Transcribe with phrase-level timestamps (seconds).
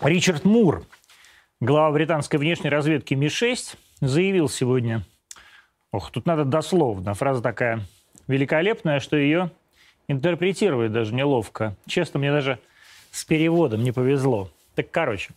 [0.00, 0.84] Ричард Мур,
[1.58, 5.02] глава британской внешней разведки Ми-6, заявил сегодня,
[5.90, 7.80] ох, тут надо дословно, фраза такая
[8.28, 9.50] великолепная, что ее
[10.06, 11.76] интерпретировать даже неловко.
[11.86, 12.60] Честно, мне даже
[13.10, 14.50] с переводом не повезло.
[14.76, 15.30] Так, короче,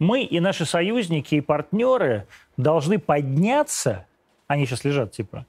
[0.00, 4.08] мы и наши союзники и партнеры должны подняться,
[4.48, 5.46] они сейчас лежат типа,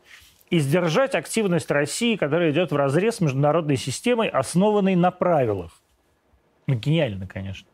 [0.51, 5.81] и сдержать активность России, которая идет в разрез с международной системой, основанной на правилах.
[6.67, 7.70] Ну, гениально, конечно.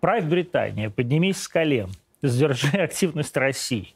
[0.00, 1.90] Правь Британия, поднимись с колен,
[2.22, 3.94] сдержи активность России.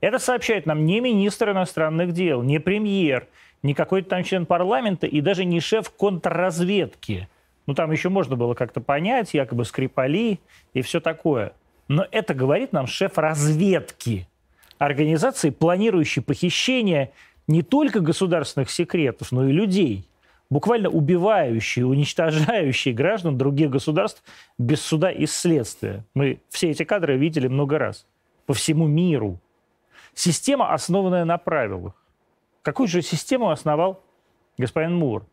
[0.00, 3.28] Это сообщает нам не министр иностранных дел, не премьер,
[3.62, 7.28] не какой-то там член парламента и даже не шеф контрразведки.
[7.66, 10.40] Ну, там еще можно было как-то понять, якобы Скрипали
[10.74, 11.52] и все такое.
[11.86, 14.26] Но это говорит нам шеф разведки
[14.78, 17.12] организации, планирующей похищение
[17.46, 20.06] не только государственных секретов, но и людей,
[20.52, 24.22] буквально убивающие, уничтожающие граждан других государств
[24.58, 26.04] без суда и следствия.
[26.12, 28.06] Мы все эти кадры видели много раз
[28.44, 29.40] по всему миру.
[30.12, 31.94] Система, основанная на правилах.
[32.60, 34.02] Какую же систему основал
[34.58, 35.24] господин Мур?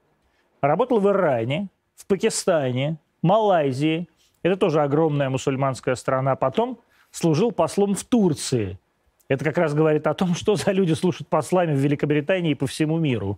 [0.62, 4.08] Работал в Иране, в Пакистане, Малайзии.
[4.42, 6.38] Это тоже огромная мусульманская страна.
[6.38, 6.80] Потом
[7.12, 8.80] служил послом в Турции.
[9.28, 12.68] Это как раз говорит о том, что за люди слушают послами в Великобритании и по
[12.68, 13.38] всему миру.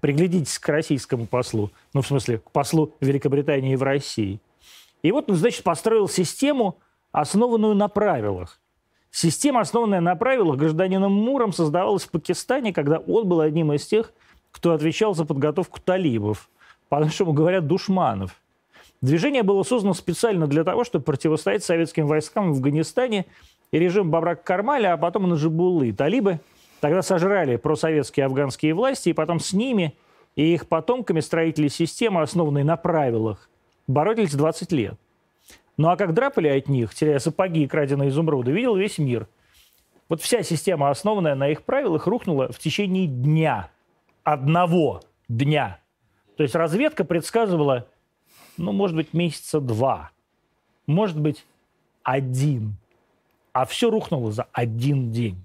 [0.00, 1.70] Приглядитесь к российскому послу.
[1.94, 4.40] Ну, в смысле, к послу Великобритании в России.
[5.02, 6.78] И вот он, значит, построил систему,
[7.12, 8.58] основанную на правилах.
[9.10, 14.12] Система, основанная на правилах, гражданином Муром создавалась в Пакистане, когда он был одним из тех,
[14.50, 16.48] кто отвечал за подготовку талибов,
[16.88, 18.36] по-нашему говорят, душманов.
[19.02, 23.26] Движение было создано специально для того, чтобы противостоять советским войскам в Афганистане
[23.72, 25.92] и режим Бабрак Кармаля, а потом и Наджибуллы.
[25.92, 26.40] Талибы
[26.82, 29.94] тогда сожрали просоветские афганские власти, и потом с ними
[30.34, 33.48] и их потомками строители системы, основанной на правилах,
[33.86, 34.94] боролись 20 лет.
[35.76, 39.28] Ну а как драпали от них, теряя сапоги и краденые изумруды, видел весь мир.
[40.08, 43.70] Вот вся система, основанная на их правилах, рухнула в течение дня.
[44.24, 45.78] Одного дня.
[46.36, 47.86] То есть разведка предсказывала,
[48.56, 50.10] ну, может быть, месяца два.
[50.88, 51.46] Может быть,
[52.02, 52.74] один.
[53.52, 55.44] А все рухнуло за один день.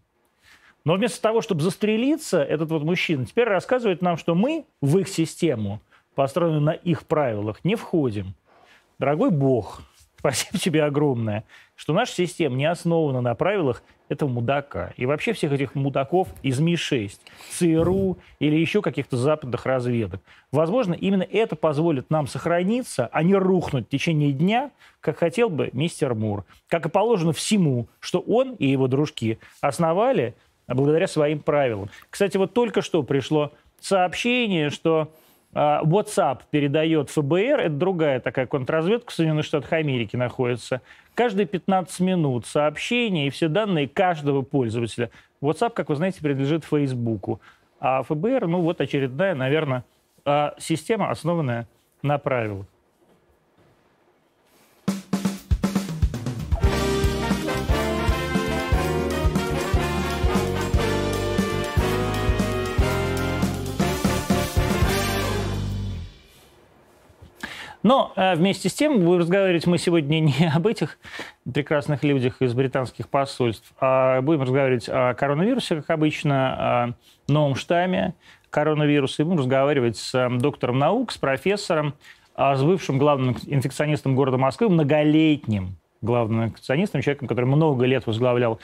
[0.88, 5.10] Но вместо того, чтобы застрелиться, этот вот мужчина теперь рассказывает нам, что мы в их
[5.10, 5.82] систему,
[6.16, 8.36] построенную на их правилах, не входим.
[8.98, 9.82] Дорогой Бог,
[10.20, 11.44] Спасибо тебе огромное,
[11.76, 14.94] что наша система не основана на правилах этого мудака.
[14.98, 17.20] И вообще всех этих мудаков из Ми-6,
[17.52, 20.22] ЦРУ или еще каких-то западных разведок.
[20.52, 24.72] Возможно, именно это позволит нам сохраниться, а не рухнуть в течение дня,
[25.02, 26.46] как хотел бы мистер Мур.
[26.68, 30.36] Как и положено всему, что он и его дружки основали
[30.76, 31.90] благодаря своим правилам.
[32.10, 35.12] Кстати, вот только что пришло сообщение, что
[35.54, 40.82] а, WhatsApp передает ФБР, это другая такая контрразведка в Соединенных Штатах Америки находится.
[41.16, 45.10] Каждые 15 минут сообщения и все данные каждого пользователя.
[45.42, 47.42] WhatsApp, как вы знаете, принадлежит Фейсбуку.
[47.80, 49.84] А ФБР, ну вот очередная, наверное,
[50.26, 51.68] а, система, основанная
[52.02, 52.66] на правилах.
[67.88, 71.00] Но э, вместе с тем, будем разговаривать мы сегодня не об этих
[71.50, 76.94] прекрасных людях из британских посольств, а будем разговаривать о коронавирусе, как обычно, о
[77.30, 78.14] новом штамме
[78.50, 79.22] коронавируса.
[79.22, 81.94] И будем разговаривать с э, доктором наук, с профессором,
[82.36, 88.60] а с бывшим главным инфекционистом города Москвы, многолетним главным инфекционистом, человеком, который много лет возглавлял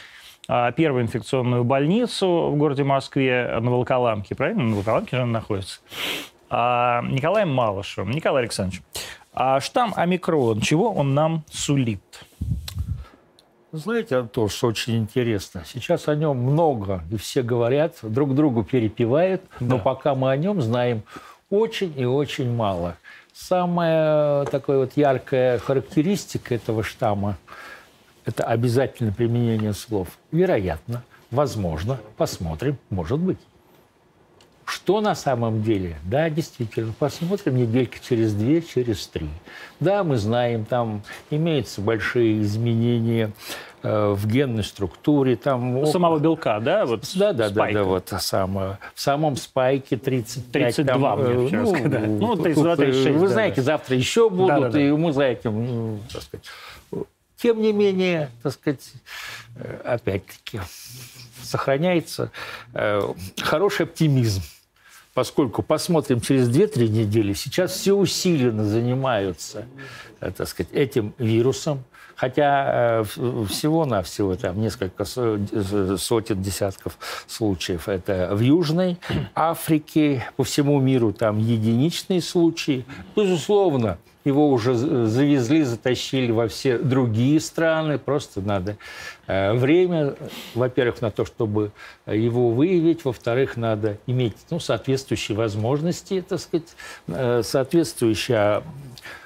[0.50, 4.36] а, первую инфекционную больницу в городе Москве на Волколамке.
[4.36, 4.64] Правильно?
[4.64, 5.80] На Волколамке же она находится.
[6.56, 8.12] А, Николаем Малышевым.
[8.12, 8.84] Николай Александрович,
[9.34, 12.02] а штамм омикрон, чего он нам сулит?
[13.72, 15.64] Знаете, Антон, что очень интересно.
[15.66, 19.66] Сейчас о нем много, и все говорят, друг другу перепевают, да.
[19.66, 21.02] но пока мы о нем знаем
[21.50, 22.98] очень и очень мало.
[23.34, 27.38] Самая такая вот яркая характеристика этого штамма–
[28.26, 30.08] это обязательное применение слов.
[30.32, 33.40] Вероятно, возможно, посмотрим, может быть.
[34.66, 35.98] Что на самом деле?
[36.04, 39.28] Да, действительно, посмотрим недельки через две, через три.
[39.80, 43.32] Да, мы знаем, там имеются большие изменения
[43.82, 45.36] э, в генной структуре.
[45.36, 46.86] Там, Самого белка, да?
[46.86, 48.78] Вот да, да, да, да, вот самое.
[48.96, 50.76] В самом спайке 35.
[50.76, 52.08] 32, там, мне вчера ну, сказали.
[52.08, 53.16] Ну, 32, 36.
[53.18, 53.62] Вы да, знаете, да.
[53.64, 56.46] завтра еще будут, да, да, и мы за этим, ну, так сказать.
[57.38, 58.94] Тем не менее, так сказать,
[59.58, 60.62] э, опять-таки,
[61.44, 62.32] сохраняется
[62.74, 63.02] э,
[63.42, 64.42] хороший оптимизм
[65.14, 69.66] поскольку посмотрим через 2-3 недели, сейчас все усиленно занимаются,
[70.20, 71.84] э, так сказать, этим вирусом.
[72.16, 73.04] Хотя э,
[73.50, 78.98] всего-навсего там несколько сотен, десятков случаев это в Южной
[79.36, 82.86] Африке, по всему миру там единичные случаи.
[83.16, 87.98] Безусловно, его уже завезли, затащили во все другие страны.
[87.98, 88.78] Просто надо
[89.28, 90.16] э, время,
[90.56, 91.72] во-первых, на то, чтобы
[92.06, 96.76] его выявить, во-вторых, надо иметь ну, соответствующие возможности, так сказать,
[97.08, 98.62] э, соответствующие э,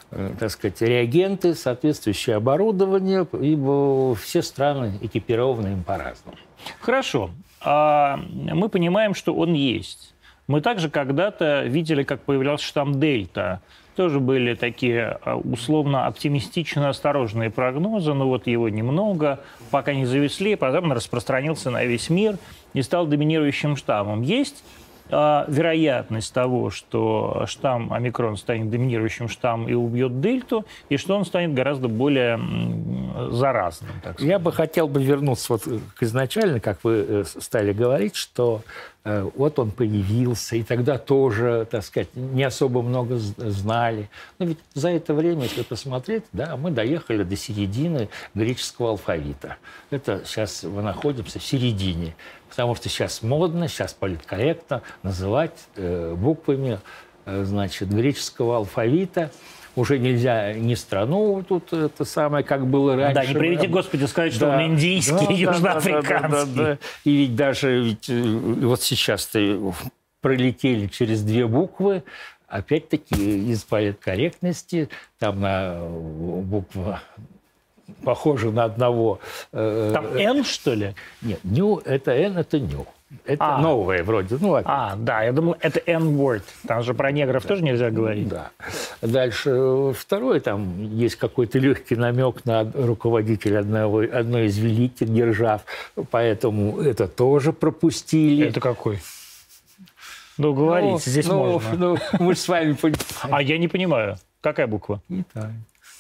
[0.09, 6.37] так сказать, реагенты, соответствующее оборудование, ибо все страны экипированы им по-разному.
[6.79, 7.31] Хорошо.
[7.61, 10.13] А мы понимаем, что он есть.
[10.47, 13.61] Мы также когда-то видели, как появлялся штамм Дельта
[13.97, 19.39] тоже были такие а, условно оптимистично осторожные прогнозы, но вот его немного,
[19.71, 22.37] пока не завесли, потом он распространился на весь мир
[22.73, 24.21] и стал доминирующим штаммом.
[24.21, 31.15] Есть а, вероятность того, что штамм омикрон станет доминирующим штаммом и убьет дельту, и что
[31.15, 32.39] он станет гораздо более
[33.31, 33.91] заразным.
[34.03, 35.63] Так Я бы хотел бы вернуться вот
[35.95, 38.61] к изначально, как вы э, стали говорить, что
[39.07, 44.09] Э, вот он появился, и тогда тоже, так сказать, не особо много знали.
[44.37, 49.55] Но ведь за это время, если посмотреть, да, мы доехали до середины греческого алфавита.
[49.91, 52.15] Это сейчас мы находимся в середине,
[52.49, 56.79] потому что сейчас модно, сейчас политкорректно называть э, буквами
[57.25, 59.31] э, значит, греческого алфавита
[59.77, 63.13] уже нельзя ни страну тут это самое, как было раньше.
[63.13, 66.29] Да, не приведи, Господи, сказать, что да, он индийский, да, южноафриканский.
[66.29, 66.77] Да, да, да, да.
[67.03, 69.73] И ведь даже ведь, э, вот сейчас-то
[70.21, 72.03] пролетели через две буквы,
[72.47, 74.89] опять-таки из политкорректности,
[75.19, 76.97] там на букву
[78.07, 79.19] похоже на одного.
[79.51, 80.95] Э, там «Н», что ли?
[81.21, 82.87] Нет, «ню»— это «Н», это «ню».
[83.25, 83.57] Это а.
[83.57, 84.37] новое вроде.
[84.39, 84.65] Ну, опять.
[84.69, 86.43] А, да, я думал, это N-word.
[86.65, 87.49] Там же про негров да.
[87.49, 88.29] тоже нельзя говорить.
[88.29, 88.51] Да.
[89.01, 95.63] Дальше э, второй, там есть какой-то легкий намек на руководителя одного, одной из великих держав,
[96.09, 98.47] поэтому это тоже пропустили.
[98.47, 98.99] Это какой?
[100.37, 101.75] Ну, говорите, ну, здесь ну, можно.
[101.77, 103.03] Ну, мы с вами понимаем.
[103.31, 104.15] А я не понимаю.
[104.39, 105.01] Какая буква?
[105.09, 105.51] Китай.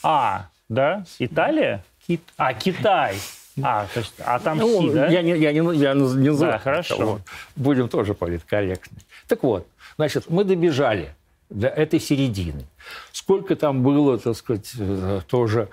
[0.03, 1.05] А, да?
[1.19, 1.83] Италия?
[2.07, 2.21] Кит...
[2.37, 3.17] А, Китай.
[3.61, 5.07] А, то есть, а там ну, Си, да?
[5.07, 7.19] Я не, я не, я не, не Да, хорошо.
[7.55, 8.99] Будем тоже политкорректны.
[9.27, 9.67] Так вот,
[9.97, 11.13] значит, мы добежали
[11.49, 12.65] до этой середины.
[13.11, 15.69] Сколько там было, так сказать, э, тоже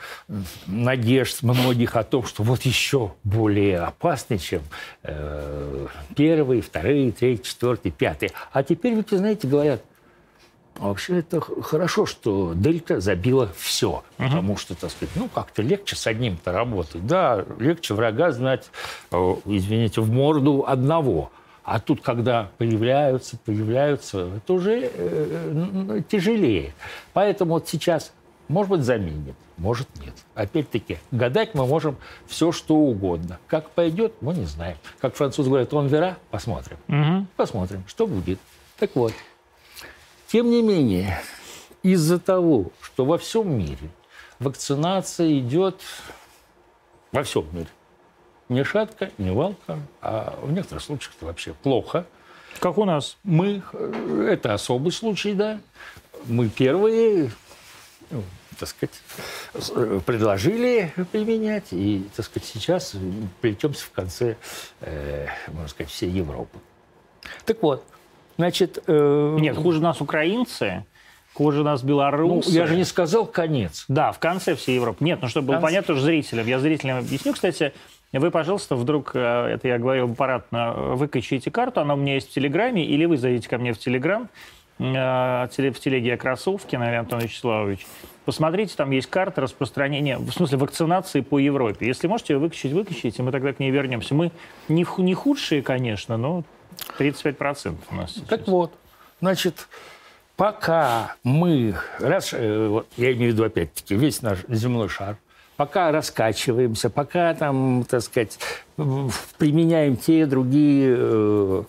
[0.66, 4.62] надежд многих о том, что вот еще более опасный, чем
[5.02, 5.86] э,
[6.16, 8.30] первый, второй, третий, четвертый, пятый.
[8.52, 9.82] А теперь, вы знаете, говорят,
[10.76, 14.04] вообще это хорошо, что Дельта забила все, угу.
[14.18, 17.06] потому что, так сказать, ну как-то легче с одним-то работать.
[17.06, 18.70] Да, легче врага знать,
[19.10, 21.30] э, извините, в морду одного.
[21.64, 26.74] А тут, когда появляются, появляются, это уже э, тяжелее.
[27.14, 28.12] Поэтому вот сейчас,
[28.48, 30.12] может быть, заменит, может нет.
[30.34, 33.38] Опять-таки, гадать мы можем все, что угодно.
[33.46, 34.76] Как пойдет, мы не знаем.
[35.00, 36.76] Как французы говорят, он вера, посмотрим.
[36.88, 37.26] Угу.
[37.36, 38.38] Посмотрим, что будет.
[38.78, 39.14] Так вот.
[40.34, 41.20] Тем не менее,
[41.84, 43.88] из-за того, что во всем мире
[44.40, 45.80] вакцинация идет
[47.12, 47.68] во всем мире,
[48.48, 52.04] не шатка, не валка, а в некоторых случаях это вообще плохо.
[52.58, 53.16] Как у нас?
[53.22, 55.60] Мы, э, это особый случай, да.
[56.24, 57.30] Мы первые,
[58.10, 58.24] ну,
[58.58, 59.00] так сказать,
[59.54, 62.96] э, предложили применять, и, так сказать, сейчас
[63.40, 64.36] плетемся в конце,
[64.80, 66.58] э, можно сказать, всей Европы.
[67.44, 67.84] Так вот,
[68.36, 69.36] Значит, э...
[69.40, 70.84] Нет, хуже нас украинцы,
[71.34, 72.50] хуже нас белорусы.
[72.50, 73.84] Ну, я же не сказал конец.
[73.88, 75.04] Да, в конце всей Европы.
[75.04, 76.46] Нет, ну чтобы было понятно тоже зрителям.
[76.46, 77.72] Я зрителям объясню, кстати,
[78.12, 79.18] вы, пожалуйста, вдруг, э,
[79.54, 83.48] это я говорил аппаратно, выкачайте карту, она у меня есть в Телеграме, или вы зайдите
[83.48, 84.28] ко мне в Телеграм,
[84.78, 87.86] э, в телеге кроссовки, наверное, Антон Вячеславович.
[88.24, 91.86] Посмотрите, там есть карта распространения, в смысле вакцинации по Европе.
[91.86, 94.14] Если можете выкачать, выкачайте, мы тогда к ней вернемся.
[94.14, 94.30] Мы
[94.68, 96.44] не, не худшие, конечно, но
[96.98, 98.24] 35% у нас сейчас.
[98.28, 98.72] Так вот,
[99.20, 99.68] значит,
[100.36, 105.16] пока мы, раз, э, вот, я имею в виду опять-таки весь наш земной шар,
[105.56, 108.38] пока раскачиваемся, пока там, так сказать,
[109.38, 111.62] применяем те и другие э,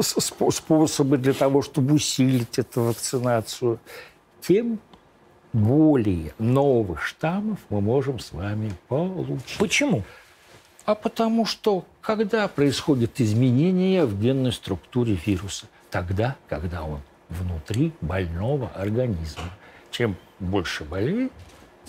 [0.00, 3.78] способы для того, чтобы усилить эту вакцинацию,
[4.40, 4.78] тем
[5.52, 9.58] более новых штаммов мы можем с вами получить.
[9.58, 10.02] Почему?
[10.84, 15.66] А потому что когда происходят изменения в генной структуре вируса?
[15.90, 19.50] Тогда, когда он внутри больного организма.
[19.90, 21.32] Чем больше болеет,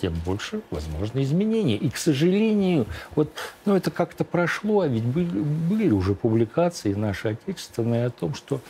[0.00, 1.76] тем больше возможны изменения.
[1.76, 3.30] И, к сожалению, вот,
[3.64, 8.60] ну, это как-то прошло, а ведь были, были уже публикации наши отечественные о том, что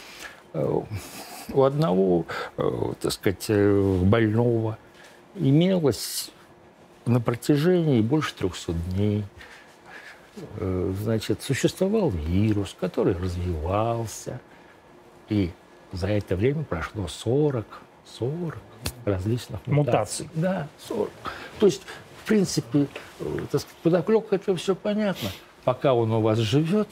[0.52, 0.80] э,
[1.52, 4.78] у одного, э, так сказать, э, больного
[5.34, 6.30] имелось
[7.06, 9.24] на протяжении больше 300 дней
[10.58, 14.40] значит, существовал вирус, который развивался,
[15.28, 15.50] и
[15.92, 17.66] за это время прошло 40,
[18.18, 18.58] 40
[19.04, 20.26] различных мутаций.
[20.26, 20.28] Мутаций.
[20.34, 21.10] Да, 40.
[21.60, 21.82] То есть,
[22.22, 22.86] в принципе,
[23.20, 25.30] э, так сказать, подоплека это все понятно.
[25.64, 26.88] Пока он у вас живет,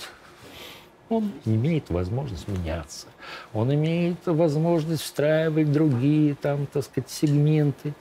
[1.08, 3.06] он имеет возможность меняться.
[3.52, 7.92] Он имеет возможность встраивать другие там, так сказать, сегменты.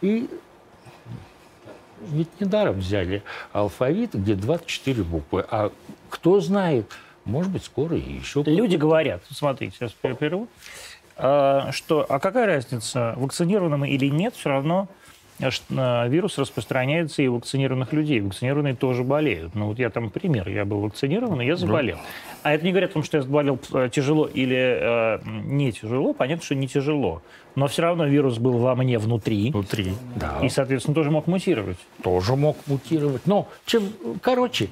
[0.00, 0.28] И
[2.00, 3.22] ведь недаром взяли
[3.52, 5.44] алфавит, где 24 буквы.
[5.50, 5.72] А
[6.10, 6.90] кто знает,
[7.24, 8.42] может быть, скоро еще...
[8.44, 10.48] Люди говорят, смотрите, сейчас перерву,
[11.16, 14.88] а, что, а какая разница, вакцинированы мы или нет, все равно
[15.38, 18.20] вирус распространяется и у вакцинированных людей.
[18.20, 19.54] Вакцинированные тоже болеют.
[19.54, 21.98] Ну вот я там пример, я был вакцинирован, и я заболел.
[22.42, 26.12] А это не говорит о том, что я заболел э, тяжело или э, не тяжело.
[26.14, 27.22] Понятно, что не тяжело.
[27.54, 29.50] Но все равно вирус был во мне внутри.
[29.50, 30.40] Внутри, да.
[30.42, 31.78] И, соответственно, тоже мог мутировать.
[32.02, 33.26] тоже мог мутировать.
[33.26, 33.84] Но чем
[34.20, 34.68] короче,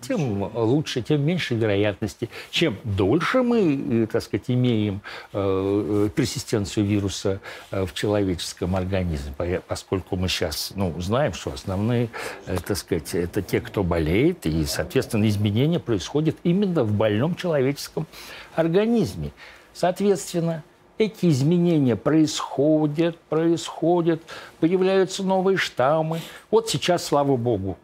[0.00, 2.28] тем лучше, тем меньше вероятности.
[2.50, 5.00] Чем дольше мы, э, так сказать, имеем
[5.32, 7.40] э, э, персистенцию вируса
[7.70, 12.08] в человеческом организме, по- поскольку мы сейчас ну, знаем, что основные,
[12.46, 18.06] так сказать, это те, кто болеет, и, соответственно, изменения происходят именно в больном человеческом
[18.54, 19.30] организме.
[19.72, 20.62] Соответственно,
[20.98, 24.22] эти изменения происходят, происходят,
[24.60, 26.20] появляются новые штаммы.
[26.50, 27.76] Вот сейчас, слава богу,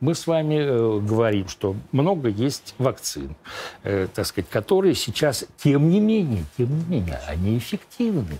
[0.00, 3.36] мы с вами э, говорим, что много есть вакцин,
[3.82, 8.38] э, так сказать, которые сейчас, тем не менее, тем не менее, они эффективны.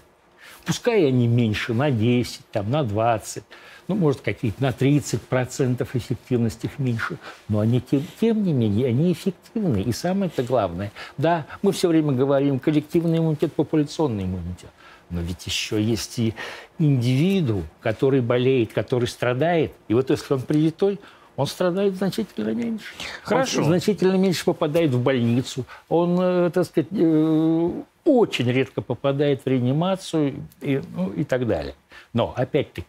[0.65, 3.45] Пускай они меньше на 10, там, на 20,
[3.89, 9.13] ну, может, какие-то на 30% эффективность их меньше, но они, тем, тем не менее, они
[9.13, 9.83] эффективны.
[9.83, 14.71] И самое-то главное, да, мы все время говорим коллективный иммунитет, популяционный иммунитет,
[15.11, 16.35] но ведь еще есть и
[16.79, 19.73] индивиду, который болеет, который страдает.
[19.89, 21.01] И вот если он привитой,
[21.37, 22.87] он страдает значительно меньше.
[23.23, 23.61] Хорошо.
[23.61, 25.65] Он значительно меньше попадает в больницу.
[25.89, 27.71] Он, э, так сказать, э,
[28.05, 31.75] очень редко попадает в реанимацию и, ну, и так далее.
[32.13, 32.87] Но, опять-таки,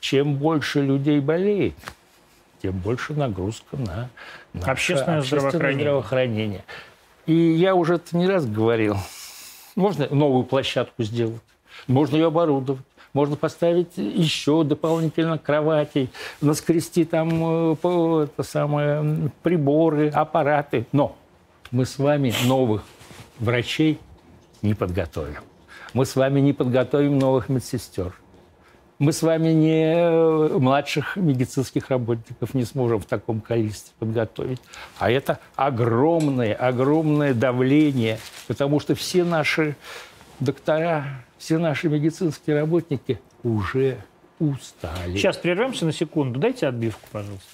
[0.00, 1.74] чем больше людей болеет,
[2.62, 4.08] тем больше нагрузка на
[4.52, 5.84] наше Общественное здравоохранение.
[5.84, 6.64] здравоохранение.
[7.26, 8.96] И я уже это не раз говорил.
[9.76, 11.42] Можно новую площадку сделать,
[11.86, 12.84] можно ее оборудовать,
[13.14, 16.10] можно поставить еще дополнительно кроватей,
[16.42, 20.86] наскрести там э, это самое, приборы, аппараты.
[20.92, 21.16] Но
[21.70, 22.82] мы с вами новых
[23.38, 23.98] врачей
[24.60, 25.40] не подготовим.
[25.94, 28.12] Мы с вами не подготовим новых медсестер.
[28.98, 34.60] Мы с вами не э, младших медицинских работников не сможем в таком количестве подготовить.
[34.98, 39.76] А это огромное, огромное давление, потому что все наши
[40.44, 43.98] доктора, все наши медицинские работники уже
[44.38, 45.16] устали.
[45.16, 46.38] Сейчас прервемся на секунду.
[46.38, 47.48] Дайте отбивку, пожалуйста.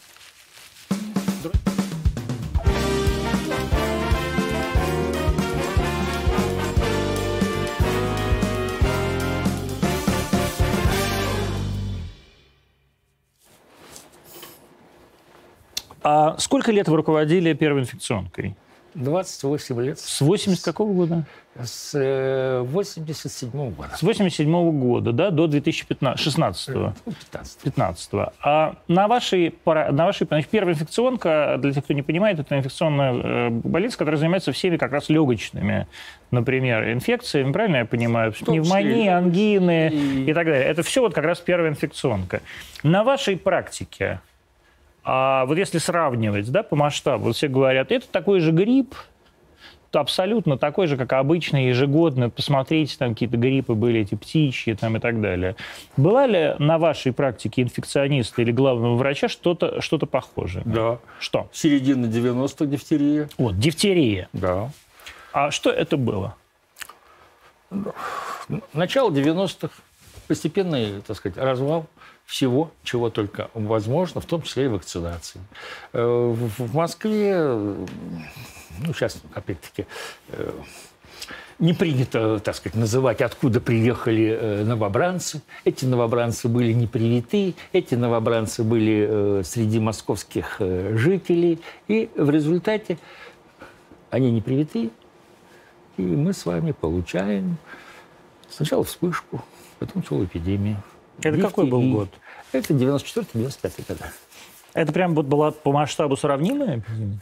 [16.02, 18.56] А сколько лет вы руководили первой инфекционкой?
[18.94, 21.24] 28 лет С 80 какого года?
[21.62, 23.90] с э, 87 года.
[23.96, 27.58] С 87 года, да, до 2016 Ну, 15.
[27.62, 28.10] 15
[28.42, 33.12] А на вашей, на вашей значит, первая инфекционка, для тех, кто не понимает, это инфекционная
[33.12, 35.86] э, больница, которая занимается всеми как раз легочными,
[36.30, 38.32] например, инфекциями, правильно я понимаю?
[38.32, 40.62] Пневмонии, ангины и- и так далее.
[40.64, 42.42] Это все вот как раз первая инфекционка.
[42.84, 44.20] На вашей практике,
[45.04, 48.94] а вот если сравнивать, да, по масштабу, все говорят, это такой же грипп,
[49.90, 52.30] то абсолютно такой же, как обычный, ежегодно.
[52.30, 55.56] Посмотрите, там какие-то гриппы были, эти птичьи там и так далее.
[55.96, 60.62] Была ли на вашей практике инфекциониста или главного врача что-то что похожее?
[60.64, 60.98] Да.
[61.18, 61.48] Что?
[61.52, 63.28] Середина 90-х дифтерия.
[63.36, 64.28] Вот, дифтерия.
[64.32, 64.70] Да.
[65.32, 66.36] А что это было?
[68.72, 69.72] Начало 90-х,
[70.28, 71.86] постепенный, так сказать, развал
[72.30, 75.40] всего, чего только возможно, в том числе и вакцинации.
[75.92, 79.86] Э, В Москве, ну, сейчас, опять-таки,
[80.28, 80.52] э,
[81.58, 85.42] не принято, так сказать, называть, откуда приехали э, новобранцы.
[85.64, 91.60] Эти новобранцы были не привиты, эти новобранцы были среди московских жителей.
[91.88, 92.98] И в результате
[94.10, 94.90] они не привиты,
[95.96, 97.56] и мы с вами получаем
[98.48, 99.42] сначала вспышку,
[99.80, 100.80] потом целую эпидемию.
[101.22, 101.94] Это какой был Дифтерии.
[101.94, 102.08] год?
[102.52, 104.12] Это 94-95 года.
[104.74, 107.18] Это прям вот была по масштабу сравнимая эпидемия?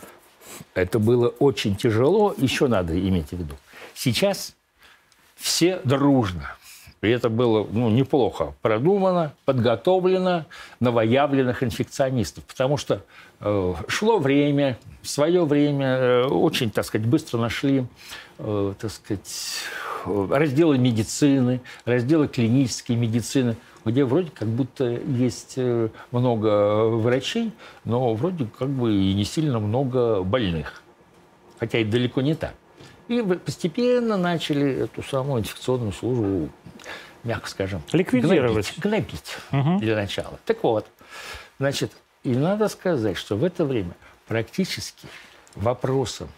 [0.74, 3.54] Это было очень тяжело, еще надо иметь в виду.
[3.94, 4.54] Сейчас
[5.36, 6.56] все дружно
[7.00, 10.46] И это было ну, неплохо продумано, подготовлено
[10.80, 12.44] новоявленных инфекционистов.
[12.44, 13.04] Потому что
[13.40, 17.86] э, шло время, в свое время э, очень, так сказать, быстро нашли,
[18.38, 19.62] э, так сказать,
[20.04, 23.56] разделы медицины, разделы клинической медицины,
[23.88, 27.52] где вроде как будто есть э, много врачей,
[27.84, 30.82] но вроде как бы и не сильно много больных.
[31.58, 32.54] Хотя и далеко не так.
[33.08, 36.50] И постепенно начали эту самую инфекционную службу,
[37.24, 38.74] мягко скажем, ликвидировать.
[38.76, 39.78] Гнобить, гнобить угу.
[39.80, 40.38] для начала.
[40.44, 40.86] Так вот,
[41.58, 41.92] значит,
[42.22, 45.06] и надо сказать, что в это время практически
[45.54, 46.28] вопросом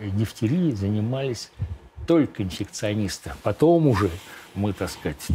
[0.00, 1.50] дифтерии занимались
[2.06, 3.32] только инфекционисты.
[3.42, 4.10] Потом уже
[4.54, 5.26] мы, так сказать,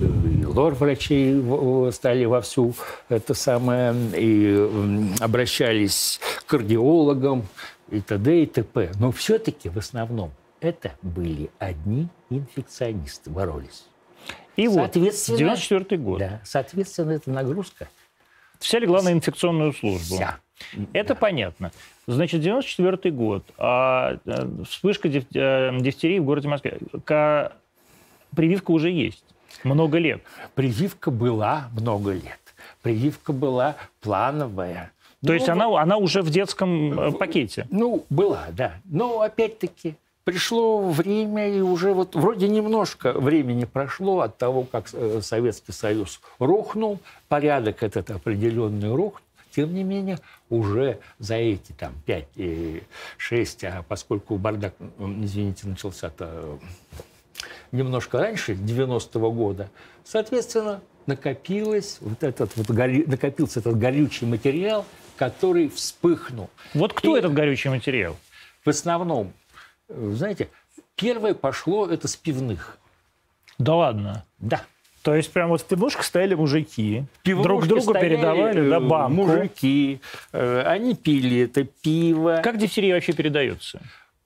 [0.00, 2.74] лор-врачей стали вовсю
[3.08, 4.68] это самое, и
[5.20, 7.46] обращались к кардиологам,
[7.90, 8.42] и т.д.
[8.42, 8.92] и т.п.
[8.98, 13.84] Но все-таки в основном это были одни инфекционисты, боролись.
[14.56, 16.18] И вот, 94 год.
[16.18, 17.88] Да, соответственно, эта нагрузка...
[18.58, 20.16] Вся легла на инфекционную службу.
[20.16, 20.38] Вся.
[20.92, 21.20] Это да.
[21.20, 21.72] понятно.
[22.06, 23.44] Значит, 94 год.
[23.56, 26.78] А, э, вспышка э, дифтерии в городе Москве.
[27.04, 27.52] К...
[28.36, 29.24] Прививка уже есть.
[29.64, 30.22] Много лет.
[30.54, 32.40] Прививка была много лет.
[32.82, 34.92] Прививка была плановая.
[35.22, 37.66] То ну, есть она, она уже в детском э, пакете?
[37.70, 38.76] Ну, была, да.
[38.84, 45.20] Но опять-таки пришло время, и уже вот вроде немножко времени прошло от того, как э,
[45.22, 49.20] Советский Союз рухнул, порядок этот определенный рухнул.
[49.50, 52.80] Тем не менее, уже за эти там 5-6,
[53.64, 56.58] а поскольку бардак, извините, начался-то
[57.72, 59.70] немножко раньше, 90-го года,
[60.04, 64.84] соответственно, накопилось вот этот вот накопился этот горючий материал,
[65.16, 66.50] который вспыхнул.
[66.74, 68.16] Вот кто И этот горючий материал?
[68.64, 69.32] В основном,
[69.88, 70.48] знаете,
[70.96, 72.78] первое пошло это с пивных.
[73.58, 74.24] Да ладно?
[74.38, 74.62] Да.
[75.02, 79.22] То есть прям вот в пивнушках стояли мужики, друг другу передавали да, э, банку.
[79.22, 80.00] Мужики,
[80.32, 82.40] э, они пили это пиво.
[82.44, 83.80] Как дифтерия вообще передается?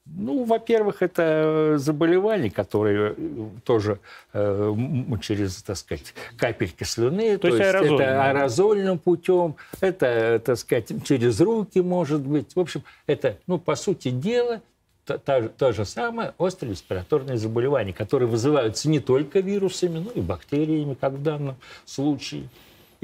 [0.07, 4.01] Ну, во-первых, это заболевание, которое э, тоже
[4.35, 4.75] э,
[5.23, 7.39] через, так сказать, капельки слюны.
[7.39, 12.55] То, то есть, есть это аэрозольным путем, это, так сказать, через руки может быть.
[12.55, 14.61] В общем, это, ну, по сути дела,
[15.07, 20.21] то, то, то же самое острое респираторное заболевание, которое вызываются не только вирусами, но и
[20.21, 22.49] бактериями, как в данном случае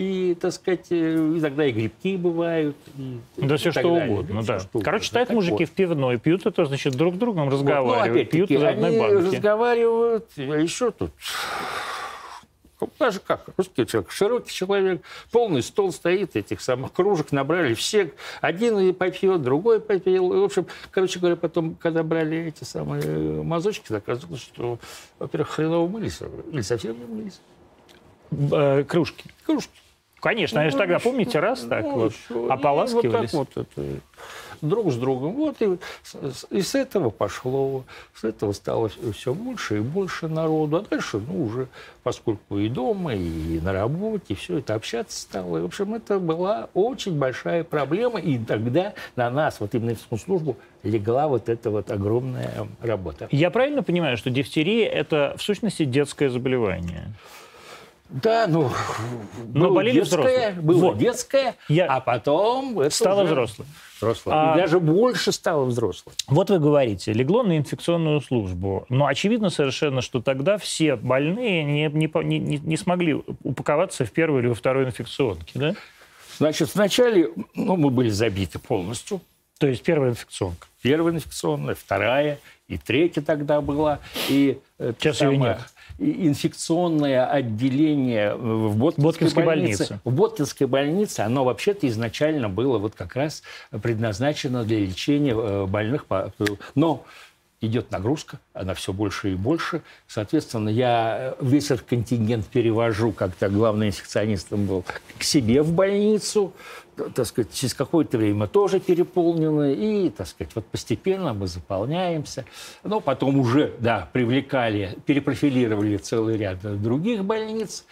[0.01, 2.75] и, так сказать, э, иногда и грибки бывают.
[2.97, 4.11] И, да все что далее.
[4.11, 4.61] угодно, ну, да.
[4.61, 5.69] Что Короче, стоят мужики вот.
[5.69, 9.27] в пивной, пьют это, значит, друг с другом разговаривают, вот, ну, пьют из одной банки.
[9.27, 11.11] разговаривают, а еще тут
[12.99, 18.15] даже как, русский человек, широкий человек, полный стол стоит, этих самых кружек набрали все.
[18.41, 20.29] Один и попьет, другой попил.
[20.29, 24.79] В общем, короче говоря, потом, когда брали эти самые мазочки, так оказалось, что,
[25.19, 27.41] во-первых, хреново мылись, или совсем не мылись.
[28.31, 29.25] Э, кружки.
[29.45, 29.79] Кружки.
[30.21, 32.49] Конечно, они же тогда, помните, раз так ну, вот все.
[32.51, 33.33] ополаскивались.
[33.33, 34.01] Вот так вот это,
[34.61, 35.33] друг с другом.
[35.33, 35.79] Вот и,
[36.51, 40.77] и с этого пошло, с этого стало все больше и больше народу.
[40.77, 41.69] А дальше, ну, уже,
[42.03, 45.59] поскольку и дома, и на работе, все это общаться стало.
[45.59, 48.21] И, в общем, это была очень большая проблема.
[48.21, 53.29] И тогда на нас, вот именно в службу, легла вот эта вот огромная работа.
[53.31, 57.13] Я правильно понимаю, что дифтерия– это, в сущности, детское заболевание?
[58.11, 58.71] Да, ну,
[59.55, 60.53] но болели детское, взрослые.
[60.61, 60.99] Было вот.
[60.99, 61.87] детское, Я...
[61.87, 63.69] а потом это стало взрослым.
[63.97, 64.35] Взрослым.
[64.37, 64.55] А...
[64.55, 66.15] И даже больше стало взрослым.
[66.27, 68.85] Вот вы говорите, легло на инфекционную службу.
[68.89, 74.43] Но очевидно совершенно, что тогда все больные не, не, не, не смогли упаковаться в первую
[74.43, 75.75] или во второй инфекционке, да?
[76.39, 79.21] Значит, вначале ну, мы были забиты полностью.
[79.59, 80.67] То есть первая инфекционка?
[80.83, 84.01] Первая инфекционная, вторая, и третья тогда была.
[84.29, 85.39] И Сейчас самое...
[85.39, 85.59] ее нет
[86.01, 90.01] инфекционное отделение в Боткинской, Боткинской больнице, больнице.
[90.05, 93.43] В Боткинской больнице оно вообще-то изначально было вот как раз
[93.83, 96.07] предназначено для лечения э, больных.
[96.75, 97.05] Но
[97.61, 99.83] идет нагрузка, она все больше и больше.
[100.07, 104.85] Соответственно, я весь этот контингент перевожу, как-то главный инфекционистом был,
[105.19, 106.53] к себе в больницу
[107.15, 112.45] так сказать, через какое-то время тоже переполнены, и, так сказать, вот постепенно мы заполняемся.
[112.85, 117.85] Но потом уже, да, привлекали, перепрофилировали целый ряд других больниц.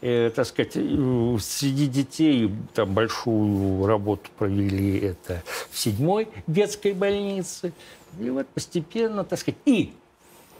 [0.00, 7.72] Э, так сказать, среди детей там большую работу провели это в седьмой детской больнице.
[8.20, 9.92] И вот постепенно, так сказать, и,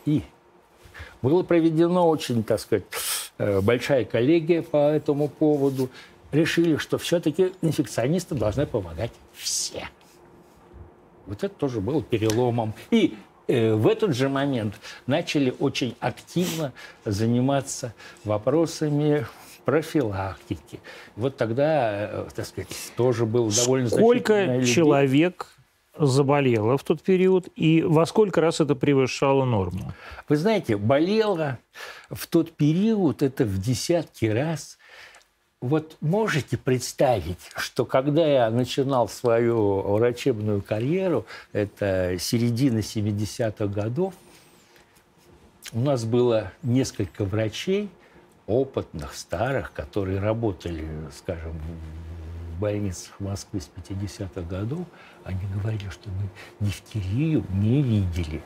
[0.07, 0.23] и
[1.23, 2.85] было проведено очень, так сказать,
[3.39, 5.91] э, большая коллегия по этому поводу
[6.33, 9.89] решили, что все-таки инфекционисты должны помогать все.
[11.27, 12.75] Вот это тоже было переломом.
[12.91, 14.75] И в этот же момент
[15.07, 16.73] начали очень активно
[17.05, 19.27] заниматься вопросами
[19.65, 20.81] профилактики.
[21.17, 25.49] Вот тогда, э, так сказать, тоже был довольно Сколько человек
[25.97, 29.93] заболело в тот период, и во сколько раз это превышало норму?
[30.29, 31.59] Вы знаете, болело
[32.11, 34.79] в тот период это в десятки раз.
[35.61, 44.15] Вот можете представить, что когда я начинал свою врачебную карьеру, это середина 70-х годов,
[45.73, 47.89] у нас было несколько врачей,
[48.47, 50.87] опытных, старых, которые работали,
[51.17, 51.59] скажем,
[52.55, 54.87] в больницах Москвы с 50-х годов,
[55.25, 56.29] они говорили, что мы
[56.61, 58.43] дифтерию не видели.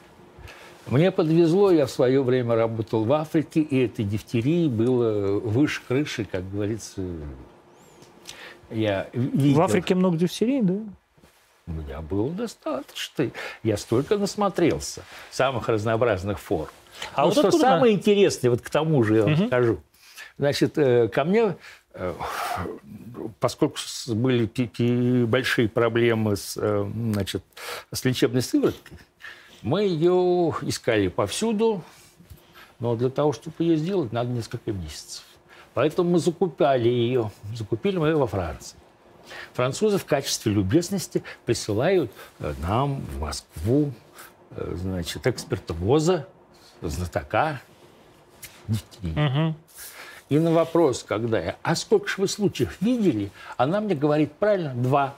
[0.89, 6.25] Мне подвезло, я в свое время работал в Африке, и этой дифтерии было выше крыши,
[6.25, 7.03] как говорится.
[8.71, 9.59] Я видел.
[9.59, 10.75] В Африке много дифтерий, да?
[11.67, 13.31] У меня было достаточно.
[13.63, 16.71] Я столько насмотрелся самых разнообразных форм.
[17.15, 17.99] А ну, вот что самое на...
[17.99, 19.47] интересное, вот к тому же я вам угу.
[19.47, 19.79] скажу.
[20.39, 21.57] Значит, э, ко мне
[21.99, 22.15] Э,
[23.41, 23.77] поскольку
[24.09, 27.43] были большие проблемы с, э, значит,
[27.93, 28.99] с лечебной сывороткой,
[29.63, 31.83] мы ее искали повсюду,
[32.79, 35.25] но для того, чтобы ее сделать, надо несколько месяцев.
[35.75, 37.31] Поэтому мы закупали ее.
[37.55, 38.77] Закупили мы ее во Франции.
[39.53, 43.93] Французы в качестве любезности присылают э, нам в Москву
[44.57, 46.27] значит, экспертовоза,
[46.83, 47.61] знатока
[48.67, 49.49] дифтерии.
[49.49, 49.55] Угу.
[50.31, 54.75] И на вопрос, когда я, а сколько же вы случаев видели, она мне говорит, правильно,
[54.75, 55.15] два.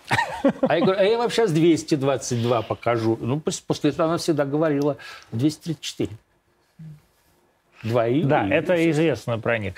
[0.61, 3.19] А я говорю, а я вам сейчас 222 покажу.
[3.21, 4.97] Ну, после этого она всегда говорила
[5.33, 6.11] 234.
[7.83, 9.75] Два и Да, и, это и известно про них.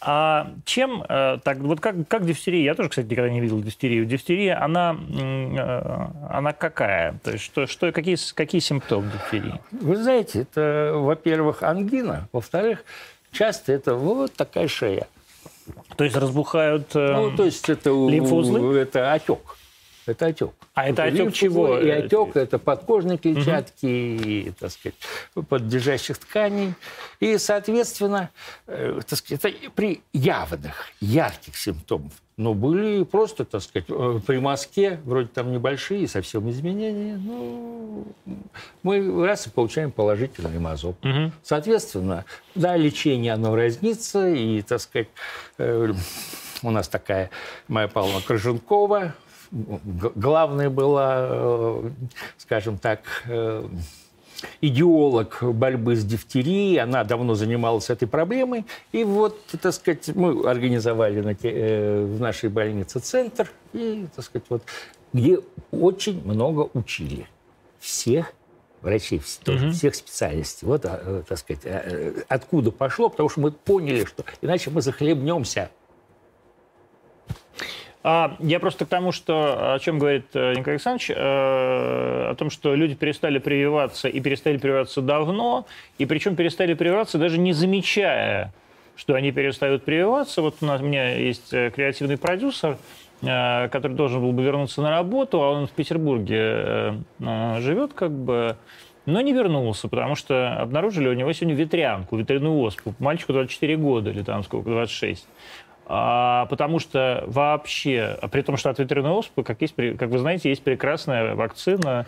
[0.00, 4.04] А чем, э, так, вот как, как дифтерия, я тоже, кстати, никогда не видел дифтерию.
[4.04, 7.18] Дифтерия, она, э, она какая?
[7.24, 9.60] То есть что, что, какие, какие симптомы дифтерии?
[9.72, 12.84] Вы знаете, это, во-первых, ангина, во-вторых,
[13.32, 15.06] Часто это вот такая шея.
[15.96, 18.78] То есть разбухают э, Ну, то есть это, лимфоузлы?
[18.78, 19.57] Это отек.
[20.08, 20.52] Это отек.
[20.74, 21.78] А это, отек чего?
[21.78, 24.28] И отек это подкожной клетчатки, угу.
[24.28, 24.96] и, так сказать,
[25.48, 26.74] подлежащих тканей.
[27.20, 28.30] И, соответственно,
[28.66, 32.12] э, так сказать, это при явных, ярких симптомах.
[32.38, 37.16] Но были просто, так сказать, э, при мазке, вроде там небольшие совсем изменения.
[37.16, 38.06] Ну,
[38.84, 40.96] мы раз и получаем положительный мазок.
[41.02, 41.32] Угу.
[41.42, 44.28] Соответственно, да, лечение, оно разнится.
[44.28, 45.08] И, так сказать,
[45.58, 45.92] э,
[46.62, 47.30] у нас такая
[47.66, 49.14] Майя Павловна Крыженкова,
[49.50, 51.90] главная была, э,
[52.36, 53.68] скажем так, э,
[54.60, 58.66] идеолог борьбы с дифтерией, она давно занималась этой проблемой.
[58.92, 64.46] И вот, так сказать, мы организовали на э, в нашей больнице центр, и, так сказать,
[64.48, 64.62] вот,
[65.12, 67.26] где очень много учили
[67.80, 68.32] всех
[68.82, 69.74] врачей, тоже, угу.
[69.74, 70.66] всех специальностей.
[70.68, 71.62] Вот, так сказать,
[72.28, 75.70] откуда пошло, потому что мы поняли, что иначе мы захлебнемся
[78.38, 82.74] я просто к тому, что о чем говорит э, Николай Александрович, э, о том, что
[82.74, 85.66] люди перестали прививаться и перестали прививаться давно,
[85.98, 88.52] и причем перестали прививаться даже не замечая,
[88.96, 90.42] что они перестают прививаться.
[90.42, 92.78] Вот у, нас, у меня есть э, креативный продюсер,
[93.20, 98.56] который должен был бы вернуться на работу, а он в Петербурге живет как бы,
[99.06, 102.94] но не вернулся, потому что обнаружили у него сегодня ветрянку, ветряную оспу.
[103.00, 105.26] Мальчику 24 года или там сколько, 26.
[105.90, 110.50] А, потому что вообще, при том, что от ветряной оспы, как, есть, как вы знаете,
[110.50, 112.06] есть прекрасная вакцина,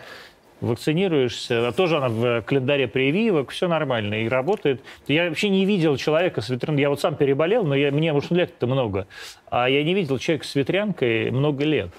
[0.61, 4.81] вакцинируешься, а тоже она в календаре прививок, все нормально и работает.
[5.07, 8.29] Я вообще не видел человека с ветрянкой, я вот сам переболел, но я, мне уж
[8.29, 9.07] лет-то много,
[9.49, 11.89] а я не видел человека с ветрянкой много лет.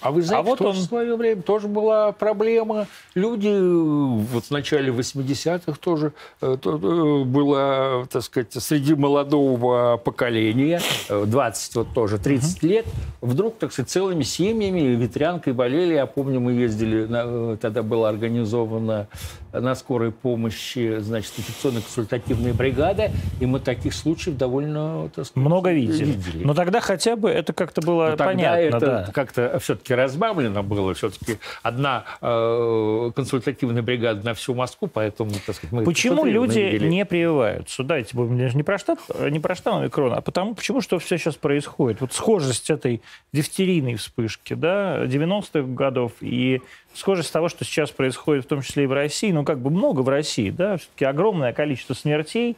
[0.00, 0.72] А вы знаете, а вот он...
[0.74, 2.86] в свое время тоже была проблема.
[3.14, 11.76] Люди вот в начале 80-х тоже э, э, было, так сказать, среди молодого поколения, 20,
[11.76, 12.66] э, вот тоже 30 угу.
[12.66, 12.86] лет,
[13.20, 15.94] вдруг, так сказать, целыми семьями ветрянкой болели.
[15.94, 19.08] Я помню, мы ездили, на, тогда была организована
[19.52, 26.04] на скорой помощи, значит, инфекционно-консультативная бригада, и мы таких случаев довольно, так сказать, много видели.
[26.04, 26.44] видели.
[26.44, 28.58] Но тогда хотя бы это как-то было Но понятно.
[28.58, 29.10] это да.
[29.12, 35.72] как-то все-таки разбавлено было, все-таки одна э, консультативная бригада на всю Москву, поэтому, так сказать,
[35.72, 36.88] мы Почему люди видели.
[36.88, 37.82] не прививаются?
[37.82, 38.98] Дайте, не про штат,
[39.30, 42.00] не про штамм омикрона, а потому, почему что все сейчас происходит?
[42.00, 46.62] Вот схожесть этой дифтерийной вспышки, да, 90-х годов и
[46.94, 50.00] схожесть того, что сейчас происходит, в том числе и в России, ну, как бы много
[50.00, 52.56] в России, да, все-таки огромное количество смертей,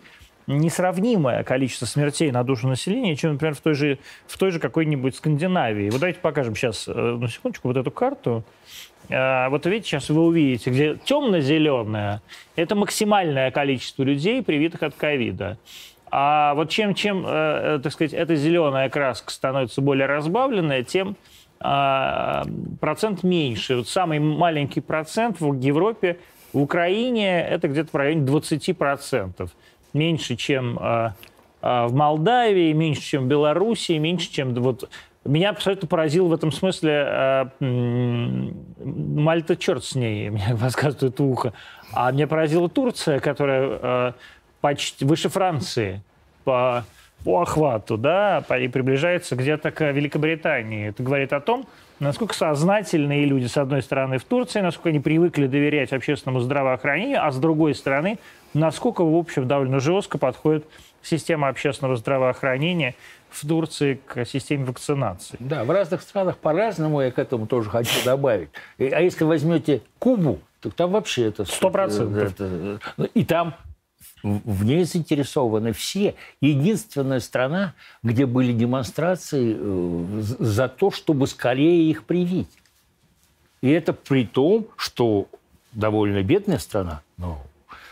[0.48, 5.14] несравнимое количество смертей на душу населения, чем, например, в той же, в той же какой-нибудь
[5.14, 5.90] Скандинавии.
[5.90, 8.44] Вот давайте покажем сейчас, э, на секундочку, вот эту карту.
[9.10, 12.22] А, вот видите, сейчас вы увидите, где темно-зеленое–
[12.56, 15.58] это максимальное количество людей, привитых от ковида.
[16.10, 21.16] А вот чем, чем э, так сказать, эта зеленая краска становится более разбавленная, тем
[21.60, 22.42] э,
[22.80, 23.76] процент меньше.
[23.76, 26.18] Вот самый маленький процент в Европе,
[26.54, 29.50] в Украине это где-то в районе 20%
[29.92, 31.10] меньше, чем э,
[31.62, 34.88] э, в Молдавии, меньше, чем в Белоруссии, меньше, чем вот
[35.24, 37.44] меня абсолютно поразил в этом смысле э,
[38.80, 41.52] Мальта, черт с ней, мне подсказывает ухо.
[41.92, 44.12] А меня поразила Турция, которая э,
[44.60, 46.02] почти выше Франции
[46.44, 46.84] по,
[47.24, 50.88] по охвату, да, и приближается где-то к Великобритании.
[50.88, 51.66] Это говорит о том,
[52.00, 57.30] насколько сознательные люди, с одной стороны, в Турции, насколько они привыкли доверять общественному здравоохранению, а
[57.30, 58.18] с другой стороны,
[58.54, 60.64] насколько, в общем, довольно жестко подходит
[61.02, 62.94] система общественного здравоохранения
[63.30, 65.36] в Турции к системе вакцинации.
[65.38, 68.48] Да, в разных странах по-разному, я к этому тоже хочу добавить.
[68.78, 71.44] А если возьмете Кубу, то там вообще это...
[71.44, 72.32] Сто процентов.
[73.14, 73.54] И там
[74.22, 76.14] в ней заинтересованы все.
[76.40, 82.50] Единственная страна, где были демонстрации э, за то, чтобы скорее их привить.
[83.60, 85.28] И это при том, что
[85.72, 87.42] довольно бедная страна, но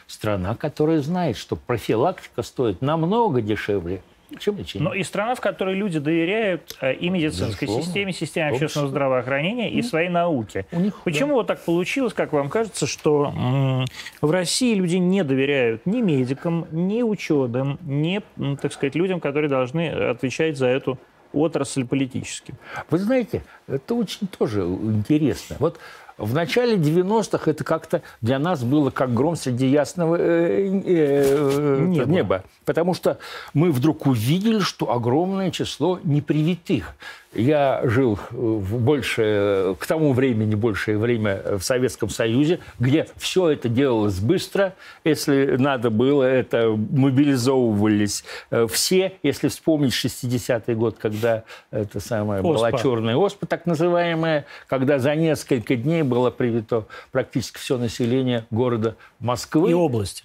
[0.07, 4.03] страна, которая знает, что профилактика стоит намного дешевле,
[4.39, 4.89] чем лечение.
[4.89, 7.85] Но и страна, в которой люди доверяют э, и медицинской Безусловно.
[7.85, 10.67] системе, системе общественного здравоохранения и своей науке.
[10.73, 11.35] У них, Почему да.
[11.35, 13.85] вот так получилось, как вам кажется, что
[14.21, 18.21] в России люди не доверяют ни медикам, ни ученым, ни,
[18.61, 20.99] так сказать, людям, которые должны отвечать за эту
[21.33, 22.55] отрасль политически?
[22.91, 25.57] Вы знаете, это очень тоже интересно.
[25.59, 25.79] Вот
[26.19, 31.79] в начале 90-х это как-то для нас было как гром среди ясного э, э, э,
[31.81, 32.11] неба.
[32.11, 32.45] неба.
[32.65, 33.19] Потому что
[33.53, 36.95] мы вдруг увидели, что огромное число непривитых
[37.37, 43.69] я жил в большее, к тому времени большее время в Советском Союзе, где все это
[43.69, 44.75] делалось быстро.
[45.05, 49.15] Если надо было, это мобилизовывались э, все.
[49.23, 52.49] Если вспомнить 60-й год, когда это самая оспа.
[52.49, 58.97] была черная оспа, так называемая, когда за несколько дней было привито практически все население города
[59.21, 59.71] Москвы.
[59.71, 60.25] И области.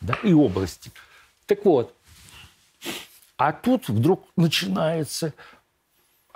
[0.00, 0.90] Да, и области.
[1.46, 1.94] Так вот,
[3.36, 5.34] а тут вдруг начинается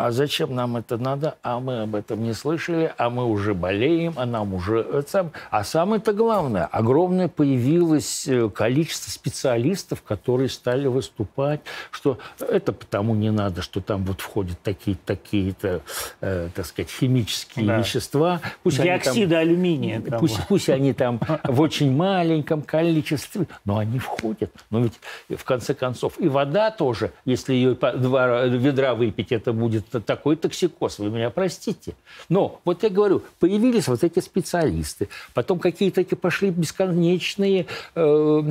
[0.00, 4.14] а зачем нам это надо, а мы об этом не слышали, а мы уже болеем,
[4.16, 5.04] а нам уже...
[5.50, 11.60] А самое-то главное, огромное появилось э, количество специалистов, которые стали выступать,
[11.90, 15.82] что это потому не надо, что там вот входят такие-то, такие-то
[16.22, 17.78] э, так сказать, химические да.
[17.78, 18.40] вещества.
[18.62, 20.00] Пусть Диоксиды там, алюминия.
[20.00, 20.18] Там.
[20.18, 24.50] Пусть, пусть они там в очень маленьком количестве, но они входят.
[24.70, 29.89] Но ведь в конце концов и вода тоже, если ее два ведра выпить, это будет
[29.98, 31.94] такой токсикоз, вы меня простите.
[32.28, 38.42] Но вот я говорю, появились вот эти специалисты, потом какие-то эти пошли бесконечные э,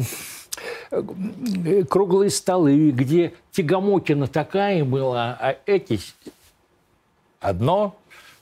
[0.92, 6.02] э, круглые столы, где Тягомотина такая была, а эти
[7.40, 7.96] одно,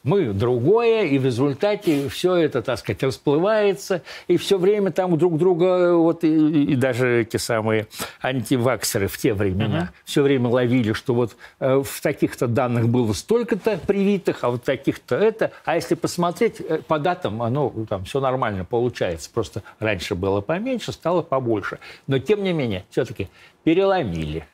[0.08, 5.38] мы другое, и в результате все это, так сказать, расплывается, и все время там друг
[5.38, 7.88] друга, вот и, и даже эти самые
[8.22, 10.02] антиваксеры в те времена uh-huh.
[10.06, 15.16] все время ловили, что вот э, в таких-то данных было столько-то привитых, а вот таких-то
[15.16, 15.52] это.
[15.66, 19.30] А если посмотреть э, по датам, оно там все нормально получается.
[19.34, 21.80] Просто раньше было поменьше, стало побольше.
[22.08, 23.28] Но тем не менее, все-таки
[23.66, 24.48] переломили.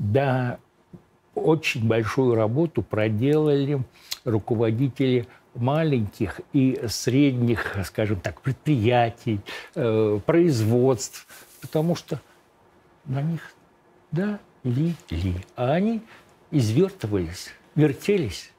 [0.00, 0.58] Да,
[1.36, 3.82] очень большую работу проделали
[4.26, 9.40] руководители маленьких и средних, скажем так, предприятий,
[9.74, 11.26] э, производств,
[11.62, 12.20] потому что
[13.06, 13.40] на них
[14.10, 16.02] да, ли, ли, а они
[16.50, 18.50] извертывались, вертелись.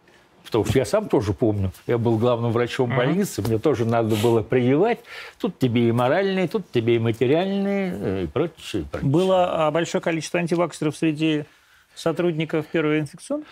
[0.44, 4.42] Потому что я сам тоже помню, я был главным врачом больницы, мне тоже надо было
[4.42, 5.00] прививать.
[5.42, 8.84] Тут тебе и моральные, тут тебе и материальные, э, и прочее.
[8.84, 9.10] И прочее.
[9.10, 11.44] Было а, большое количество антиваксеров среди
[11.98, 13.46] сотрудников первой инфекционной?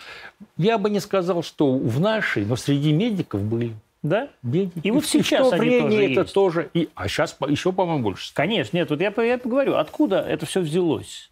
[0.56, 3.74] Я бы не сказал, что в нашей, но среди медиков были.
[4.02, 4.28] Да?
[4.42, 4.86] Медики.
[4.86, 6.34] И вот сейчас и то время тоже это есть.
[6.34, 6.70] тоже.
[6.74, 8.32] И, а сейчас еще, по-моему, больше.
[8.34, 11.30] Конечно, нет, вот я, я поговорю, откуда это все взялось?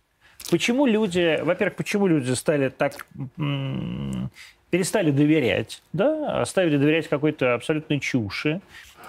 [0.51, 3.07] Почему люди, во-первых, почему люди стали так
[4.71, 8.61] перестали доверять, да, оставили доверять какой-то абсолютной чуши,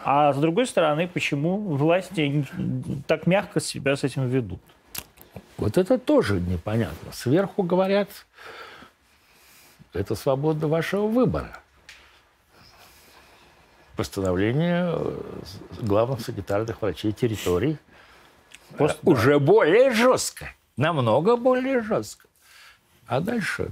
[0.04, 2.46] а с другой стороны, почему власти
[3.08, 4.62] так мягко себя с этим ведут?
[5.58, 7.12] Вот это тоже непонятно.
[7.14, 8.10] Сверху говорят,
[9.94, 11.60] это свобода вашего выбора.
[13.96, 14.94] Постановление
[15.80, 17.78] главных санитарных врачей территорий
[18.78, 22.28] Пост, уже более жестко, намного более жестко.
[23.08, 23.72] А дальше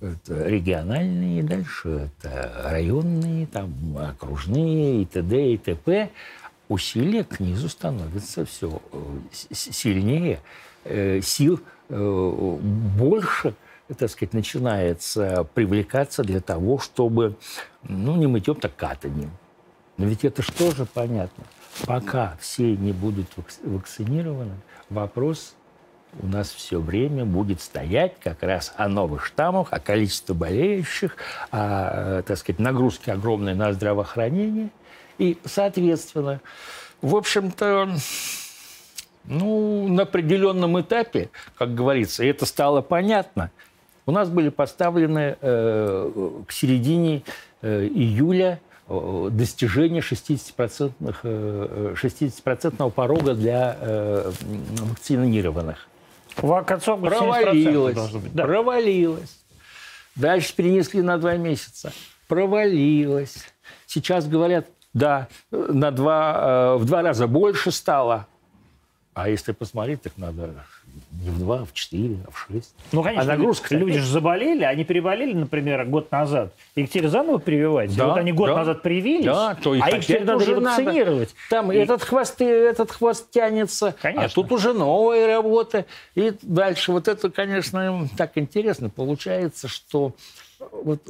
[0.00, 5.52] это региональные, дальше это районные, там, окружные и т.д.
[5.52, 6.10] и т.п.
[6.68, 9.18] Усилия к низу становятся все э,
[9.52, 10.38] сильнее, э,
[11.22, 12.58] сил э,
[12.96, 13.54] больше,
[13.98, 17.36] так сказать, начинается привлекаться для того, чтобы,
[17.82, 19.30] ну, не мытьем, так катанием.
[19.96, 21.44] Но ведь это же понятно?
[21.86, 23.26] Пока все не будут
[23.62, 24.54] вакцинированы,
[24.88, 25.54] вопрос
[26.18, 31.16] у нас все время будет стоять как раз о новых штаммах, о количестве болеющих,
[31.50, 34.70] о, э, так сказать, нагрузке огромной на здравоохранение.
[35.18, 36.40] И, соответственно,
[37.00, 37.90] в общем-то,
[39.24, 43.50] ну, на определенном этапе, как говорится, это стало понятно,
[44.06, 47.22] у нас были поставлены э, к середине
[47.62, 48.60] э, июля
[48.92, 54.32] Э, достижение 60%, 60 э, порога для э,
[54.80, 55.86] вакцинированных.
[56.66, 58.10] Концов провалилось.
[58.10, 58.44] Быть, да.
[58.44, 59.38] Провалилось.
[60.16, 61.92] Дальше перенесли на два месяца.
[62.26, 63.36] Провалилось.
[63.86, 68.26] Сейчас говорят, да, на два, в два раза больше стало.
[69.22, 70.64] А если посмотреть, так надо
[71.12, 72.74] не в два, а в четыре, а в шесть.
[72.90, 76.54] Ну, конечно, а нагрузка люди же заболели, они переболели, например, год назад.
[76.74, 77.94] Их теперь заново прививать.
[77.94, 81.34] Да, вот они год да, назад привились, да, то их а их теперь надо вакцинировать.
[81.50, 81.76] Там и...
[81.76, 84.24] этот, хвост, этот хвост тянется, а конечно.
[84.24, 85.84] а тут уже новая работа.
[86.14, 90.14] И дальше вот это, конечно, так интересно получается, что
[90.72, 91.02] вот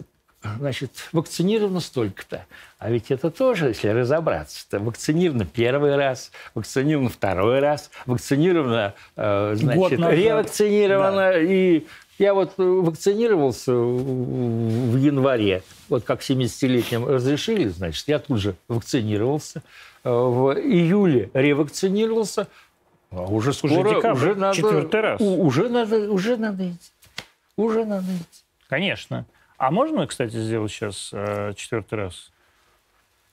[0.42, 2.46] значит, вакцинировано столько-то.
[2.78, 9.54] А ведь это тоже, если разобраться, это вакцинировано первый раз, вакцинировано второй раз, вакцинировано, э,
[9.56, 11.32] значит, ревакцинировано.
[11.32, 11.38] Да.
[11.38, 11.84] И
[12.18, 19.62] я вот вакцинировался в январе, вот как 70-летним разрешили, значит, я тут же вакцинировался.
[20.04, 22.48] Э, в июле ревакцинировался,
[23.10, 24.56] а уже скоро, уже, декабрь, уже надо...
[24.56, 25.20] Четвертый раз.
[25.20, 26.90] Уже надо, уже надо идти.
[27.56, 28.44] Уже надо идти.
[28.68, 29.26] Конечно.
[29.60, 32.32] А можно, кстати, сделать сейчас э, четвертый раз?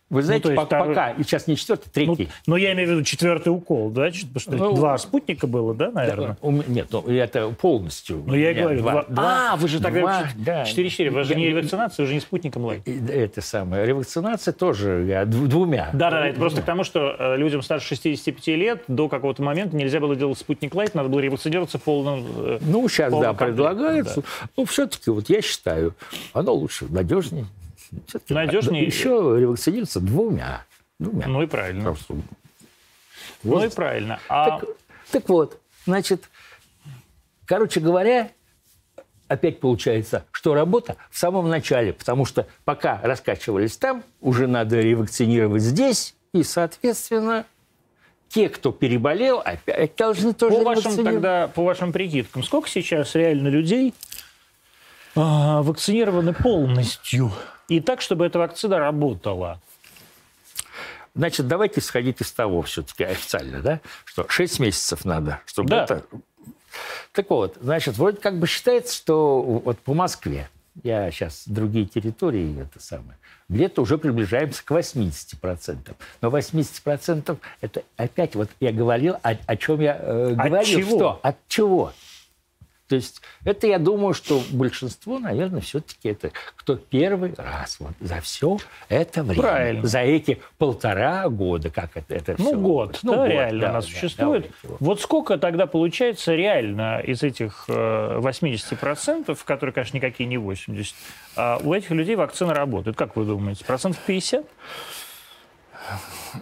[0.09, 0.95] Вы знаете, ну, второй...
[0.95, 2.29] пока, и сейчас не четвертый, третий.
[2.45, 4.05] Ну, ну, я имею в виду четвертый укол, да?
[4.05, 6.37] Потому что ну, два спутника было, да, наверное?
[6.41, 8.23] Да, нет, ну, это полностью.
[8.25, 9.03] Ну, я и говорю, два.
[9.03, 10.63] два а, вы же тогда два, да.
[10.63, 12.87] 4-4, вы же не ревакцинация, вы же не спутником лайк.
[12.87, 15.89] Это самое, ревакцинация тоже я двумя.
[15.91, 19.99] Да-да, это просто к тому, что э, людям старше 65 лет до какого-то момента нельзя
[19.99, 24.21] было делать спутник лайт, надо было ревакцинироваться полным э, Ну, сейчас, да, предлагается.
[24.21, 24.49] Да.
[24.55, 25.93] Ну, все-таки, вот я считаю,
[26.31, 27.45] оно лучше, надежнее.
[28.29, 28.85] Надежнее.
[28.85, 30.65] Еще ревакцинироваться двумя.
[30.99, 31.27] двумя.
[31.27, 31.83] Ну и правильно.
[31.83, 32.15] Просто.
[33.43, 34.19] Ну и правильно.
[34.29, 34.59] А...
[34.59, 34.69] Так,
[35.11, 36.29] так вот, значит,
[37.45, 38.31] короче говоря,
[39.27, 45.61] опять получается, что работа в самом начале, потому что пока раскачивались там, уже надо ревакцинировать
[45.61, 47.45] здесь, и, соответственно,
[48.29, 53.47] те, кто переболел, опять должны тоже по вашим, тогда, по вашим прикидкам, сколько сейчас реально
[53.47, 53.93] людей
[55.15, 57.31] а, вакцинированы полностью?
[57.67, 59.61] И так, чтобы эта вакцина работала.
[61.15, 65.83] Значит, давайте сходить из того все-таки официально, да, что 6 месяцев надо, чтобы да.
[65.83, 66.03] это...
[67.11, 70.47] Так вот, значит, вроде как бы считается, что вот по Москве,
[70.83, 73.17] я сейчас другие территории, это самое,
[73.49, 75.95] где-то уже приближаемся к 80%.
[76.21, 80.59] Но 80% это опять, вот я говорил, о, о чем я э, говорил.
[80.59, 80.97] От чего?
[80.97, 81.19] Что?
[81.23, 81.93] От чего?
[82.87, 88.21] То есть это, я думаю, что большинство, наверное, все-таки это кто первый раз вот за
[88.21, 89.41] все это время.
[89.41, 89.87] Правильно.
[89.87, 92.57] За эти полтора года, как это, это ну, все.
[92.57, 94.51] Год, ну, да, год, реально да, она да, существует.
[94.63, 100.93] Да, вот сколько тогда получается реально из этих 80%, которые, конечно, никакие не 80%,
[101.35, 102.95] а у этих людей вакцина работает?
[102.95, 104.45] Как вы думаете, процентов 50?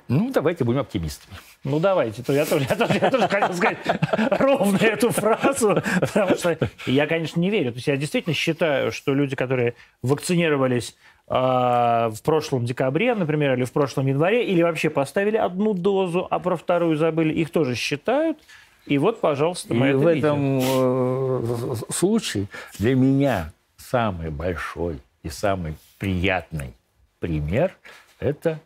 [0.07, 1.37] Ну, давайте будем оптимистами.
[1.63, 2.23] Ну, давайте.
[2.23, 3.77] То я, тоже, я, тоже, я тоже хотел сказать
[4.39, 7.71] ровно эту фразу, потому что я, конечно, не верю.
[7.71, 10.95] То есть я действительно считаю, что люди, которые вакцинировались
[11.27, 16.39] э, в прошлом декабре, например, или в прошлом январе, или вообще поставили одну дозу, а
[16.39, 18.37] про вторую забыли, их тоже считают.
[18.85, 20.19] И вот, пожалуйста, мы И это в видим.
[20.19, 22.45] этом э, случае
[22.77, 26.73] для меня самый большой и самый приятный
[27.19, 27.75] пример–
[28.19, 28.59] это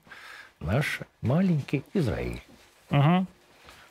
[0.59, 2.41] наш маленький Израиль
[2.89, 3.25] угу.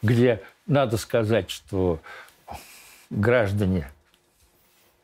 [0.03, 2.01] где надо сказать, что
[3.11, 3.91] граждане,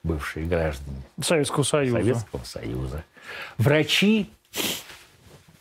[0.03, 3.05] бывшие граждане Советского Союза, Советского Союза
[3.59, 4.31] врачи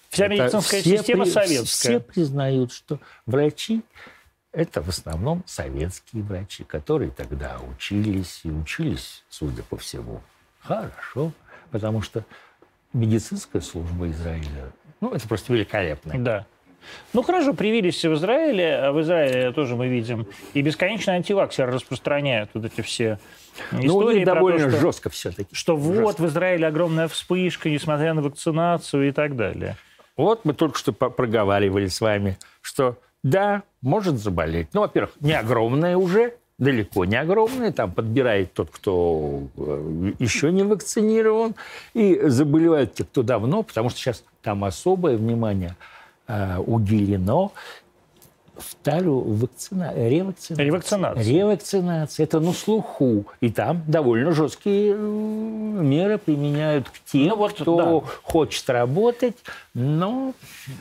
[0.09, 1.65] Вся медицинская система при, советская.
[1.65, 3.81] Все признают, что врачи
[4.51, 10.21] это в основном советские врачи, которые тогда учились и учились, судя по всему,
[10.59, 11.31] хорошо,
[11.71, 12.23] потому что
[12.93, 14.71] медицинская служба Израиля,
[15.03, 16.13] ну, это просто великолепно.
[16.17, 16.45] Да.
[17.11, 22.49] Ну хорошо, привились в Израиле, а в Израиле тоже мы видим, и бесконечно антиваксеры распространяют
[22.53, 23.19] вот эти все
[23.71, 23.87] истории.
[23.87, 25.53] Ну, у них довольно то, что, жестко все-таки.
[25.53, 26.01] Что жестко.
[26.01, 29.75] вот в Израиле огромная вспышка, несмотря на вакцинацию и так далее.
[30.15, 34.69] Вот мы только что проговаривали с вами, что да, может заболеть.
[34.73, 37.71] Ну, во-первых, не огромная уже, далеко не огромная.
[37.71, 41.55] Там подбирает тот, кто э, еще не вакцинирован.
[41.93, 45.75] И заболевают те, кто давно, потому что сейчас там особое внимание
[46.27, 47.51] э, уделено
[48.57, 49.93] вторую вакцина...
[49.95, 50.65] ревакцинация.
[50.65, 51.23] Ревакцинация.
[51.23, 52.23] Ревакцинация.
[52.23, 53.25] Это на слуху.
[53.41, 58.07] И там довольно жесткие меры применяют к тем, ну, вот, кто да.
[58.23, 59.37] хочет работать,
[59.73, 60.33] но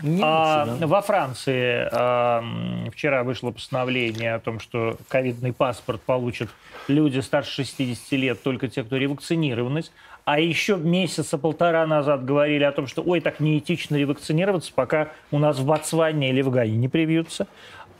[0.03, 2.45] не а, Во Франции а,
[2.93, 6.49] вчера вышло постановление о том, что ковидный паспорт получат
[6.89, 9.83] люди старше 60 лет, только те, кто ревакцинированы.
[10.25, 15.39] А еще месяца полтора назад говорили о том, что ой, так неэтично ревакцинироваться, пока у
[15.39, 17.49] нас в Ботсване или в Гане не привьются.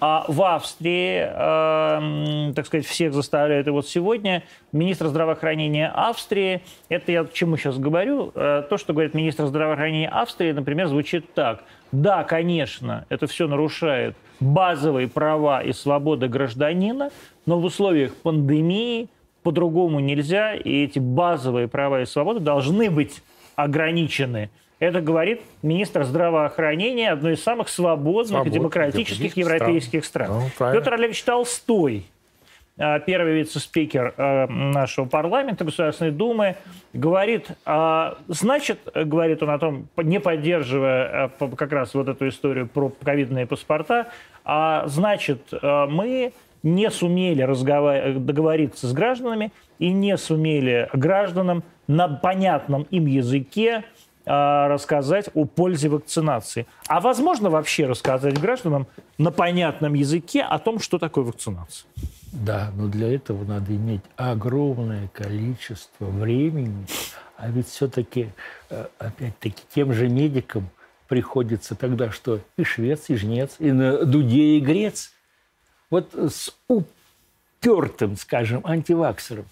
[0.05, 3.69] А в Австрии, э, так сказать, всех заставляют.
[3.69, 4.43] И вот сегодня
[4.73, 10.09] министр здравоохранения Австрии, это я к чему сейчас говорю, э, то, что говорит министр здравоохранения
[10.09, 11.63] Австрии, например, звучит так.
[11.93, 17.11] Да, конечно, это все нарушает базовые права и свободы гражданина,
[17.47, 19.09] но в условиях пандемии
[19.43, 23.23] по-другому нельзя, и эти базовые права и свободы должны быть
[23.57, 24.51] ограничены.
[24.79, 30.49] Это говорит министр здравоохранения одной из самых свободных Свобод, и демократических европейских стран.
[30.49, 30.73] стран.
[30.73, 32.05] Ну, Петр Олегович Толстой,
[32.79, 36.57] а, первый вице-спикер а, нашего парламента, Государственной Думы,
[36.93, 42.89] говорит, а, значит, говорит он о том, не поддерживая как раз вот эту историю про
[42.89, 44.09] ковидные паспорта,
[44.45, 46.33] а значит, мы
[46.63, 47.43] не сумели
[48.19, 53.85] договориться с гражданами и не сумели гражданам на понятном им языке
[54.25, 56.67] а, рассказать о пользе вакцинации.
[56.87, 58.87] А возможно вообще рассказать гражданам
[59.19, 61.89] на понятном языке о том, что такое вакцинация?
[62.33, 66.87] Да, но для этого надо иметь огромное количество времени.
[67.37, 68.29] А ведь все-таки,
[68.71, 70.71] э, опять-таки, тем же медикам
[71.09, 75.13] приходится тогда что и швец, и жнец, и на дуде, и грец.
[75.93, 79.45] Вот с упертым, скажем, антиваксером,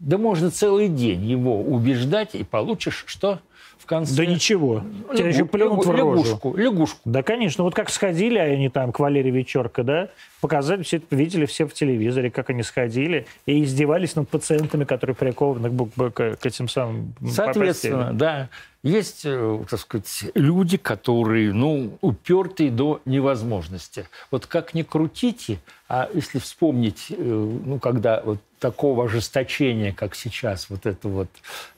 [0.00, 3.38] да можно целый день его убеждать, и получишь что?
[3.78, 4.16] в конце...
[4.16, 4.76] Да ничего.
[4.76, 6.14] Лягу, Тебя еще плюнут лягу, в рожу.
[6.14, 7.00] Лягушку, лягушку.
[7.04, 7.62] Да, конечно.
[7.62, 10.08] Вот как сходили они там к Валерии Вечерко, да,
[10.40, 15.14] показали, все это видели все в телевизоре, как они сходили и издевались над пациентами, которые
[15.14, 18.48] прикованы к, к, к этим самым Соответственно, да.
[18.86, 24.08] Есть, э, так сказать, люди, которые, ну, упертые до невозможности.
[24.30, 25.58] Вот как ни крутите,
[25.88, 31.28] а если вспомнить, э, ну, когда вот такого ожесточения, как сейчас, вот это вот,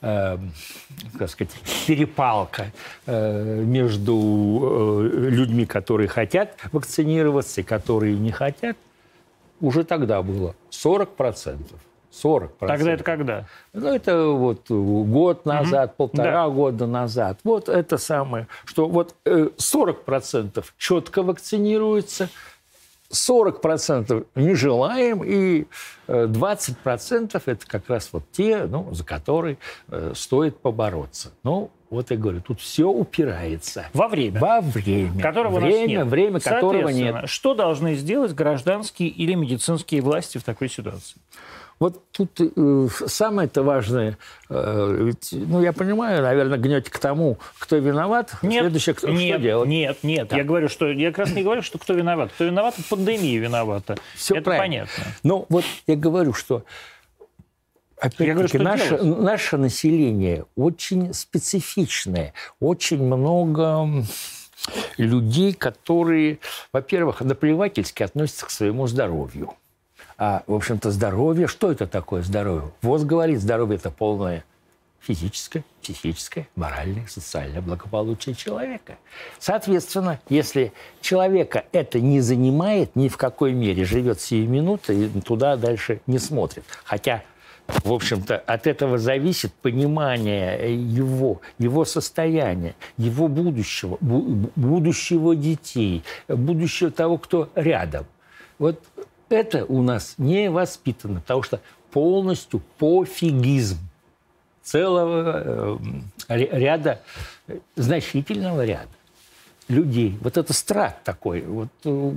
[0.02, 0.38] э,
[1.18, 1.54] так сказать,
[1.86, 2.72] перепалка
[3.06, 8.76] э, между э, людьми, которые хотят вакцинироваться и которые не хотят,
[9.62, 11.80] уже тогда было 40 процентов.
[12.18, 13.46] 40 Тогда это когда?
[13.72, 16.08] Ну, это вот год назад, угу.
[16.08, 16.48] полтора да.
[16.48, 17.38] года назад.
[17.44, 22.28] Вот это самое, что вот 40% э, четко вакцинируется,
[23.10, 25.66] 40% не желаем, и
[26.08, 29.58] 20% э, это как раз вот те, ну, за которые
[29.88, 31.30] э, стоит побороться.
[31.42, 33.86] Ну, вот я говорю, тут все упирается.
[33.94, 34.40] Во время.
[34.40, 35.22] Во время.
[35.22, 36.06] Которого время, у нас нет.
[36.06, 37.28] Время, которого нет.
[37.28, 41.16] Что должны сделать гражданские или медицинские власти в такой ситуации?
[41.78, 44.18] Вот тут э, самое-то важное,
[44.50, 48.34] э, ведь, ну, я понимаю, наверное, гнете к тому, кто виноват.
[48.42, 49.68] Нет, Следующее, кто, нет, что делать?
[49.68, 50.36] Нет, нет, да.
[50.36, 52.32] я говорю, что я как раз не говорю, что кто виноват.
[52.32, 53.96] Кто виноват, пандемия виновата.
[54.16, 54.64] Все Это правильно.
[54.64, 55.04] понятно.
[55.22, 56.64] Ну, вот я говорю, что
[58.00, 64.04] Опять-таки, наше, наше население очень специфичное, очень много
[64.96, 66.38] людей, которые,
[66.72, 69.54] во-первых, наплевательски относятся к своему здоровью.
[70.18, 72.72] А, в общем-то, здоровье, что это такое здоровье?
[72.82, 74.44] ВОЗ говорит, здоровье– это полное
[75.00, 78.98] физическое, психическое, моральное, социальное благополучие человека.
[79.38, 85.56] Соответственно, если человека это не занимает, ни в какой мере живет сию минуту и туда
[85.56, 86.64] дальше не смотрит.
[86.84, 87.22] Хотя
[87.68, 97.18] в общем-то, от этого зависит понимание его, его состояния, его будущего, будущего детей, будущего того,
[97.18, 98.06] кто рядом.
[98.58, 98.82] Вот
[99.28, 101.60] это у нас не воспитано, потому что
[101.90, 103.78] полностью пофигизм
[104.62, 105.78] целого
[106.28, 107.00] э, ряда,
[107.76, 108.88] значительного ряда
[109.68, 110.18] людей.
[110.20, 111.42] Вот это страх такой.
[111.42, 111.68] Вот.
[111.84, 112.12] Э,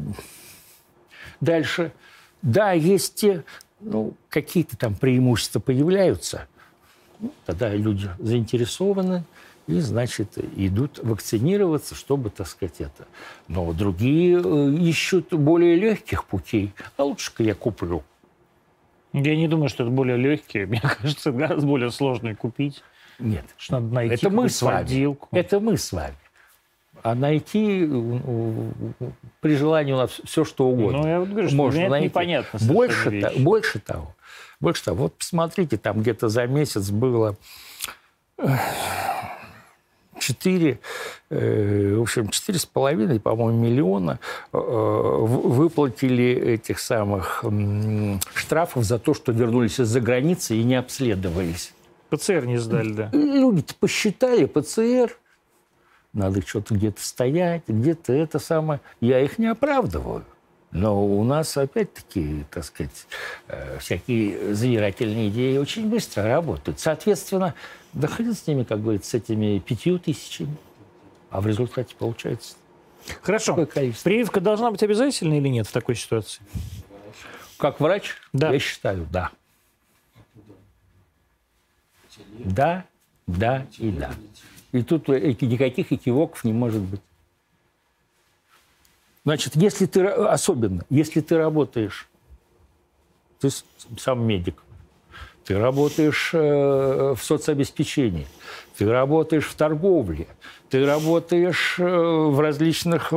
[1.39, 1.93] дальше.
[2.41, 3.43] Да, есть те,
[3.79, 6.47] ну, какие-то там преимущества появляются.
[7.19, 9.23] Ну, тогда люди заинтересованы,
[9.71, 13.07] и, значит, идут вакцинироваться, чтобы, так сказать, это.
[13.47, 16.73] Но другие э, ищут более легких путей.
[16.97, 18.03] А лучше-ка я куплю.
[19.13, 20.65] Я не думаю, что это более легкие.
[20.67, 22.83] Мне кажется, гораздо более сложно купить.
[23.19, 23.45] Нет.
[23.57, 24.77] Что надо найти это мы с вами.
[24.83, 25.27] подделку.
[25.31, 26.15] Это мы с вами.
[27.03, 28.51] А найти э,
[29.39, 30.99] при желании у нас все, что угодно.
[30.99, 32.05] Ну, я вот говорю, что Можно мне это найти.
[32.05, 32.59] непонятно.
[32.67, 34.15] Больше, то- больше того,
[34.59, 37.37] больше того, вот посмотрите, там где-то за месяц было
[40.21, 40.79] 4,
[41.29, 44.19] в общем, четыре с половиной, по-моему, миллиона
[44.53, 47.43] э, выплатили этих самых
[48.35, 51.73] штрафов за то, что вернулись из-за границы и не обследовались.
[52.09, 53.09] ПЦР не сдали, да.
[53.13, 55.17] Люди-то посчитали ПЦР,
[56.13, 58.81] надо что-то где-то стоять, где-то это самое.
[58.99, 60.25] Я их не оправдываю.
[60.71, 63.07] Но у нас, опять-таки, так сказать,
[63.47, 66.79] э, всякие завирательные идеи очень быстро работают.
[66.79, 67.55] Соответственно,
[67.93, 70.55] да хрен с ними, как говорится, с этими пятью тысячами.
[71.29, 72.55] А в результате получается
[73.21, 73.55] Хорошо.
[73.55, 76.41] Прививка должна быть обязательной или нет в такой ситуации?
[77.57, 78.51] Как врач, Да.
[78.51, 79.31] я считаю, да.
[82.29, 82.85] Да,
[83.27, 84.11] да и да.
[84.71, 87.01] И тут никаких экивоков не может быть.
[89.23, 92.07] Значит, если ты, особенно, если ты работаешь,
[93.39, 93.49] ты
[93.97, 94.63] сам медик,
[95.45, 98.27] ты работаешь э, в соцобеспечении,
[98.77, 100.27] ты работаешь в торговле,
[100.69, 103.13] ты работаешь э, в различных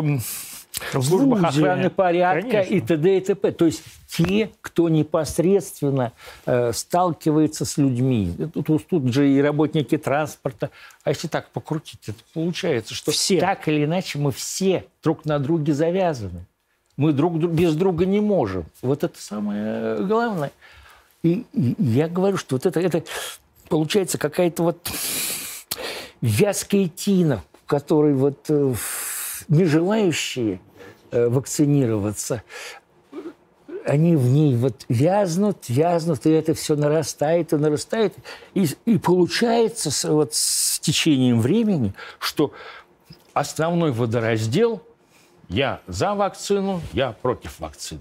[0.92, 2.74] м, службах охраны порядка Конечно.
[2.74, 3.16] и т.д.
[3.16, 3.52] и т.п.
[3.52, 6.12] То есть те, кто непосредственно
[6.46, 8.34] э, сталкивается с людьми.
[8.64, 10.70] Тут, тут- же и работники транспорта.
[11.04, 13.40] А если так покрутить, это получается, что Все.
[13.40, 16.46] так или иначе мы все друг на друге завязаны.
[16.96, 18.66] Мы друг дру- без друга не можем.
[18.82, 20.52] Вот это самое главное.
[21.22, 23.02] И, и я говорю, что вот это, это
[23.68, 24.90] получается какая-то вот
[26.20, 28.74] вязкая тина, в которой вот э,
[29.48, 30.60] не желающие
[31.10, 32.42] э, вакцинироваться,
[33.84, 38.14] они в ней вот вязнут, вязнут, и это все нарастает и нарастает.
[38.54, 42.52] И, и получается вот с течением времени, что
[43.34, 44.82] основной водораздел
[45.48, 48.00] я за вакцину, я против вакцины.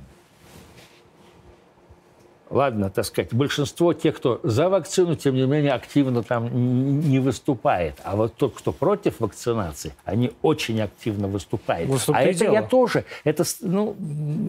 [2.54, 7.96] Ладно, так сказать, большинство тех, кто за вакцину, тем не менее, активно там не выступает.
[8.04, 11.90] А вот тот, кто против вакцинации, они очень активно выступают.
[11.90, 12.54] Вот а это дело.
[12.54, 13.06] я тоже.
[13.24, 13.96] Это, ну,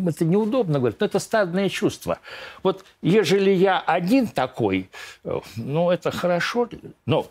[0.06, 2.18] это неудобно говорить, но это стадное чувство.
[2.62, 4.90] Вот ежели я один такой,
[5.24, 6.68] э, ну, это хорошо.
[7.06, 7.26] Но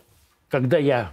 [0.50, 1.12] когда я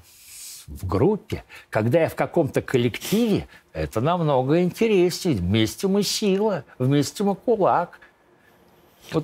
[0.69, 5.37] в группе, когда я в каком-то коллективе, это намного интереснее.
[5.37, 8.01] Вместе мы сила, вместе мы кулак.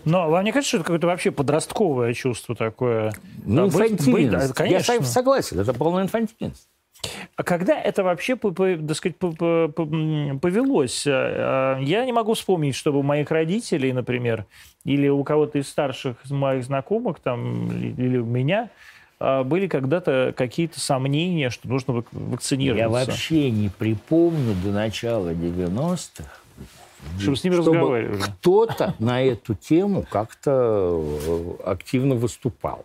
[0.05, 3.13] Но вам не кажется, что это какое-то вообще подростковое чувство такое?
[3.45, 4.49] Ну, Да, быть- быть- инфантильность.
[4.49, 4.93] да, конечно.
[4.93, 6.69] Я согласен, это полная инфантильность.
[7.37, 9.17] А когда это вообще, так сказать,
[10.41, 11.05] повелось?
[11.07, 14.47] А, Я не могу вспомнить, чтобы у моих родителей, например,
[14.85, 18.71] или у кого-то из старших из моих знакомых, там, или у меня,
[19.21, 22.83] а, были когда-то какие-то сомнения, что нужно вак- вакцинироваться.
[22.83, 26.29] Я вообще не припомню до начала 90-х,
[27.21, 28.21] Чтобы с ними чтобы разговаривали.
[28.21, 32.85] кто-то на эту тему как-то э, активно выступал.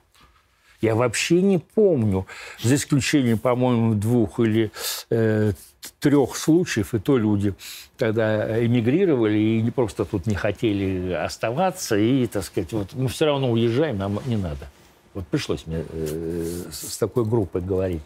[0.82, 2.26] Я вообще не помню,
[2.61, 4.72] за исключением, по-моему, двух или
[5.11, 5.53] э,
[5.99, 7.53] трех случаев, и то люди
[7.97, 13.26] тогда эмигрировали и не просто тут не хотели оставаться, и, так сказать, вот мы все
[13.26, 14.67] равно уезжаем, нам не надо.
[15.13, 18.01] Вот пришлось мне э, с с такой группой говорить.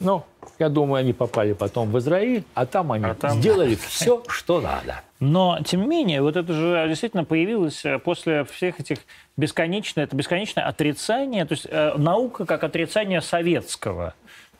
[0.00, 0.24] Ну,
[0.58, 4.60] я думаю, они попали потом в Израиль, а там они А там- сделали все, что
[4.60, 5.02] надо.
[5.20, 8.98] Но, тем не менее, вот это же действительно появилось э, после всех этих
[9.36, 14.14] бесконечное, это бесконечное отрицание, то есть э, наука как отрицание советского.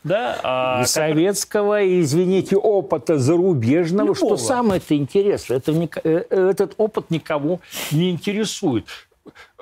[0.04, 4.36] Да, а, И советского, и, извините, опыта зарубежного, Любого.
[4.36, 7.60] что самое-то интересное, это э, э, этот опыт никого
[7.90, 8.86] не интересует.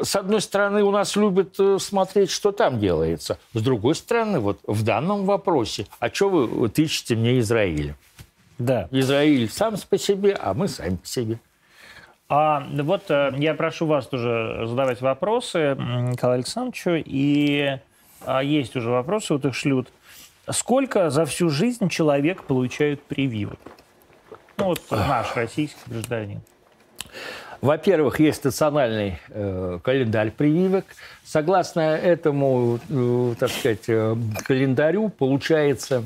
[0.00, 3.38] С одной стороны, у нас любят э, смотреть, что там делается.
[3.54, 7.96] С другой стороны, вот в данном вопросе, а что вы вот ищете мне Израиля?
[8.58, 8.88] да.
[8.90, 11.38] Израиль сам по себе, а мы сами по себе.
[12.28, 17.02] А вот э, я прошу вас тоже задавать вопросы Николаю Александровичу.
[17.04, 17.78] И
[18.24, 19.88] а, есть уже вопросы, вот их шлют.
[20.50, 23.58] Сколько за всю жизнь человек получает прививок?
[24.56, 26.40] Ну вот наш российский гражданин.
[27.60, 30.84] Во-первых, есть национальный э, календарь прививок.
[31.24, 36.04] Согласно этому, э, так сказать, э, календарю, получается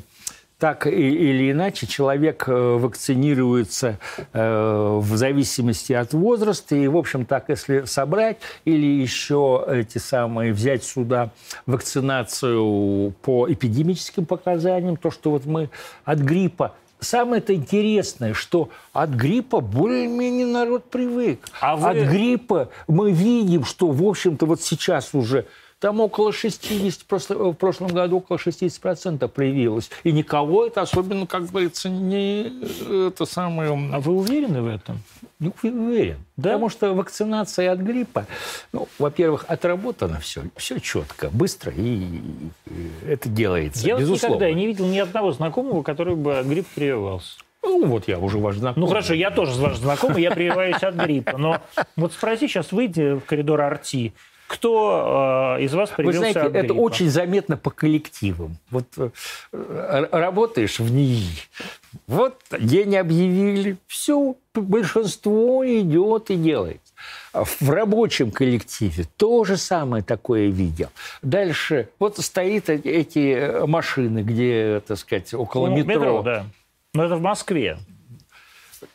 [0.61, 3.99] так или иначе человек э, вакцинируется
[4.35, 6.77] э, в зависимости от возраста.
[6.77, 8.37] И, в общем, так, если собрать
[8.67, 11.31] или еще эти самые взять сюда
[11.65, 15.71] вакцинацию по эпидемическим показаниям, то, что вот мы
[16.05, 21.41] от гриппа Самое-то интересное, что от гриппа более-менее народ привык.
[21.61, 21.89] А вы...
[21.89, 25.47] От гриппа мы видим, что, в общем-то, вот сейчас уже
[25.81, 29.91] там около 60, просто в прошлом году около 60% проявилось.
[30.05, 33.71] И никого это особенно, как говорится, не это самое...
[33.93, 35.01] А вы уверены в этом?
[35.39, 36.19] Ну, уверен.
[36.37, 36.51] Да?
[36.51, 38.27] Потому что вакцинация от гриппа,
[38.73, 42.21] ну, во-первых, отработано все, все четко, быстро, и,
[42.67, 44.35] и это делается, Я безусловно.
[44.35, 47.39] никогда не видел ни одного знакомого, который бы от гриппа прививался.
[47.63, 48.87] Ну, вот я уже ваш знакомый.
[48.87, 51.37] Ну, хорошо, я тоже ваш знакомый, я прививаюсь от гриппа.
[51.37, 51.61] Но
[51.97, 54.15] вот спроси сейчас, выйти в коридор Арти,
[54.51, 58.57] кто э, из вас привился Вы знаете, от это очень заметно по коллективам.
[58.71, 61.23] Вот э, работаешь в НИИ,
[62.09, 66.81] вот день объявили, все, большинство идет и делает.
[67.33, 70.89] В рабочем коллективе то же самое такое видел.
[71.23, 75.95] Дальше вот стоит эти машины, где, так сказать, около ну, метро.
[75.95, 76.45] метро да.
[76.93, 77.79] Но это в Москве.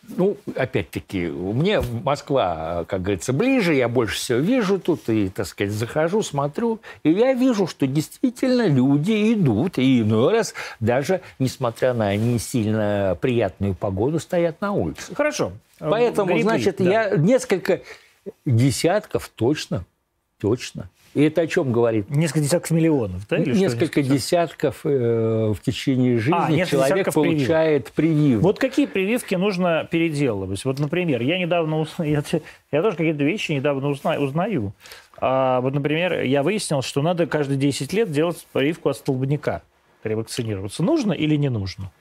[0.08, 5.74] Ну, опять-таки, мне Москва, как говорится, ближе, я больше всего вижу тут, и, так сказать,
[5.74, 12.16] захожу, смотрю, и я вижу, что действительно люди идут, и иной раз даже, несмотря на
[12.16, 15.14] не сильно приятную погоду, стоят на улице.
[15.16, 15.52] Хорошо.
[15.80, 16.84] Поэтому, Грибы, значит, да.
[17.10, 17.82] я несколько
[18.46, 19.86] десятков точно,
[20.40, 22.10] точно и это о чем говорит?
[22.10, 23.38] Несколько десятков миллионов, да?
[23.38, 28.44] Или несколько десятков э, в течение жизни а, человек получает прививку.
[28.44, 30.66] Вот какие прививки нужно переделывать?
[30.66, 32.40] Вот, например, я недавно узнаю, я,
[32.74, 34.22] я тоже какие-то вещи недавно узнаю.
[34.22, 34.74] узнаю.
[35.18, 39.62] А, вот, например, я выяснил, что надо каждые 10 лет делать прививку от столбняка,
[40.04, 40.84] ревакцинироваться.
[40.84, 41.92] Нужно или не нужно?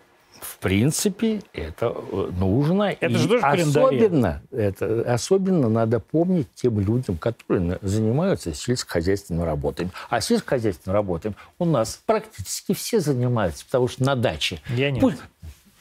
[0.45, 2.95] В принципе, это э, нужно.
[3.01, 9.89] Это же тоже особенно, это, особенно надо помнить тем людям, которые занимаются сельскохозяйственной работой.
[10.11, 14.61] А сельскохозяйственной работой у нас практически все занимаются, потому что на даче.
[14.69, 15.01] Я нет.
[15.01, 15.19] Пусть,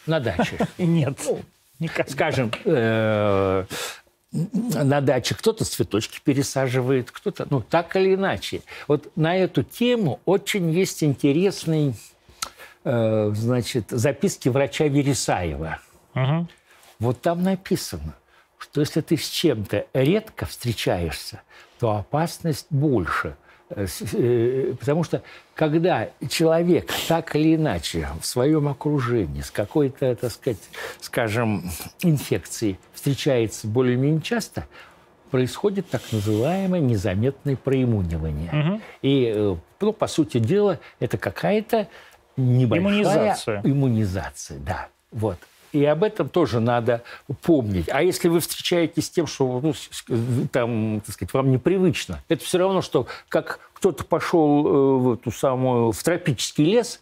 [0.06, 0.58] на даче.
[0.78, 1.18] Нет.
[1.80, 3.66] Ну, скажем, э,
[4.32, 8.62] на даче кто-то цветочки пересаживает, кто-то, ну, так или иначе.
[8.88, 11.94] Вот на эту тему очень есть интересный
[12.86, 15.80] Э, значит, записки врача Вересаева.
[16.16, 16.48] Угу.
[17.00, 18.16] Вот там написано,
[18.58, 21.42] что если ты с чем-то редко встречаешься,
[21.80, 23.38] то опасность больше.
[23.70, 25.24] Э, э, потому что
[25.56, 30.60] когда человек так или иначе в своем окружении с какой-то, так сказать,
[31.00, 31.64] скажем,
[32.02, 34.68] инфекцией встречается более-менее часто,
[35.32, 38.50] происходит так называемое незаметное проимунивание.
[38.52, 38.82] Угу.
[39.04, 41.88] И, ну, по сути дела, это какая-то
[42.38, 43.62] небольшая иммунизация.
[43.64, 44.88] Иммунизация, да.
[45.12, 45.38] Вот.
[45.72, 47.02] И об этом тоже надо
[47.42, 47.90] помнить.
[47.90, 49.74] А если вы встречаетесь с тем, что ну,
[50.52, 55.32] там, так сказать, вам непривычно, это все равно, что как кто-то пошел э, в эту
[55.32, 57.02] самую в тропический лес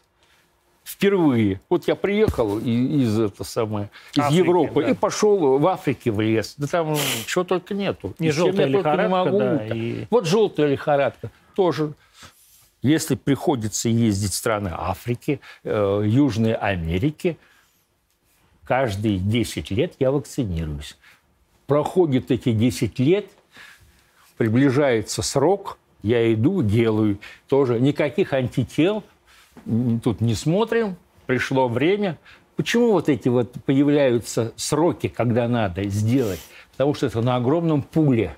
[0.86, 1.60] впервые.
[1.70, 4.90] Вот я приехал из, это самое, из Африки, Европы да.
[4.90, 6.56] и пошел в Африке в лес.
[6.58, 6.96] Да там
[7.28, 8.16] чего только нету.
[8.20, 10.06] И, и желтая лихорадка, не могу, да, и...
[10.10, 11.94] Вот желтая лихорадка тоже
[12.82, 17.38] если приходится ездить в страны Африки, э, Южной Америки,
[18.64, 20.98] каждые 10 лет я вакцинируюсь.
[21.68, 23.28] Проходит эти 10 лет,
[24.38, 27.80] приближается срок, я иду, делаю тоже.
[27.80, 29.04] Никаких антител
[30.04, 32.18] тут не смотрим, пришло время.
[32.56, 36.42] Почему вот эти вот появляются сроки, когда надо сделать?
[36.72, 38.36] Потому что это на огромном пуле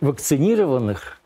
[0.00, 1.20] вакцинированных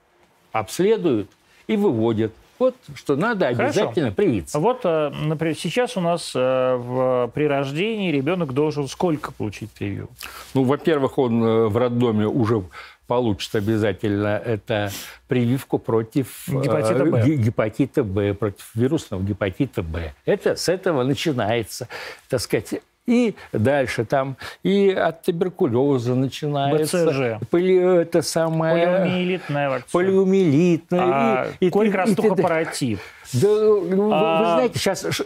[0.52, 1.30] обследуют,
[1.70, 2.32] и выводят.
[2.58, 4.14] Вот что надо обязательно Хорошо.
[4.14, 4.58] привиться.
[4.58, 10.12] Вот, э, например, сейчас у нас э, в, при рождении ребенок должен сколько получить прививку?
[10.52, 12.62] Ну, во-первых, он э, в роддоме уже
[13.06, 14.90] получит обязательно это
[15.26, 17.36] прививку против гепатита Б.
[17.36, 20.12] гепатита Б, против вирусного гепатита Б.
[20.26, 21.88] Это с этого начинается,
[22.28, 22.74] так сказать,
[23.10, 27.06] и дальше там и от туберкулеза начинается.
[27.06, 27.48] БЦЖ.
[27.50, 28.86] Поли, это самое...
[28.86, 29.90] Полиомиелитная вакцина.
[29.92, 31.00] Полиомиелитная.
[31.02, 33.00] А, и, и, корь-крастухопаратив.
[33.32, 34.38] Да, ну, а...
[34.38, 35.22] вы знаете, сейчас,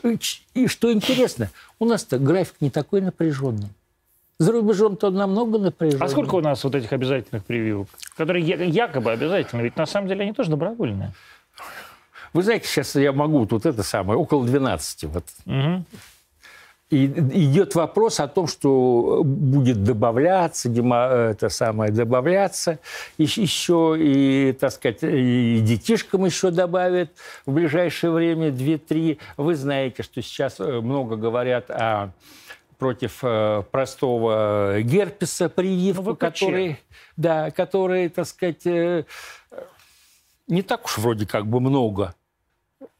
[0.55, 3.69] и что интересно, у нас-то график не такой напряженный.
[4.39, 6.05] За рубежом-то намного напряженный.
[6.05, 9.63] А сколько у нас вот этих обязательных прививок, которые якобы обязательны?
[9.63, 11.13] Ведь на самом деле они тоже добровольные.
[12.33, 15.05] Вы знаете, сейчас я могу тут это самое, около 12.
[15.05, 15.25] Вот.
[15.47, 15.85] Угу.
[16.91, 22.79] И идет вопрос о том, что будет добавляться, это самое, добавляться
[23.17, 27.11] еще, и, так сказать, и детишкам еще добавят
[27.47, 29.19] в ближайшее время 2-3.
[29.39, 32.13] Вы знаете, что сейчас э, много говорят о
[32.79, 36.79] против э, простого герпеса прививку, ну, который,
[37.17, 39.05] да, который, так сказать, э,
[40.47, 42.15] не так уж вроде как бы много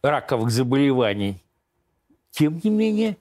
[0.03, 1.43] раковых заболеваний.
[2.31, 3.17] Тем не менее,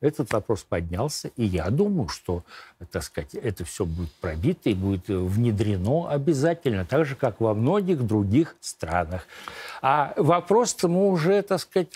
[0.00, 2.44] этот вопрос поднялся, и я думаю, что,
[2.90, 8.06] так сказать, это все будет пробито и будет внедрено обязательно, так же, как во многих
[8.06, 9.26] других странах.
[9.82, 11.88] А вопрос-то мы уже, так сказать,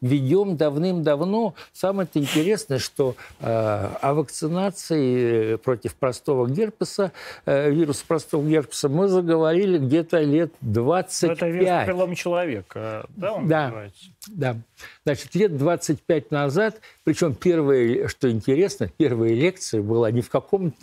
[0.00, 1.54] ведем давным-давно.
[1.72, 7.12] Самое-то интересное, что э, о вакцинации против простого герпеса,
[7.46, 11.36] э, вируса простого герпеса, мы заговорили где-то лет 25.
[11.36, 14.04] Это вирус перелом человека, да, он да, называется?
[14.28, 14.56] Да.
[15.04, 20.76] Значит, лет 25 назад, причем первая, что интересно, первая лекция была не в каком-то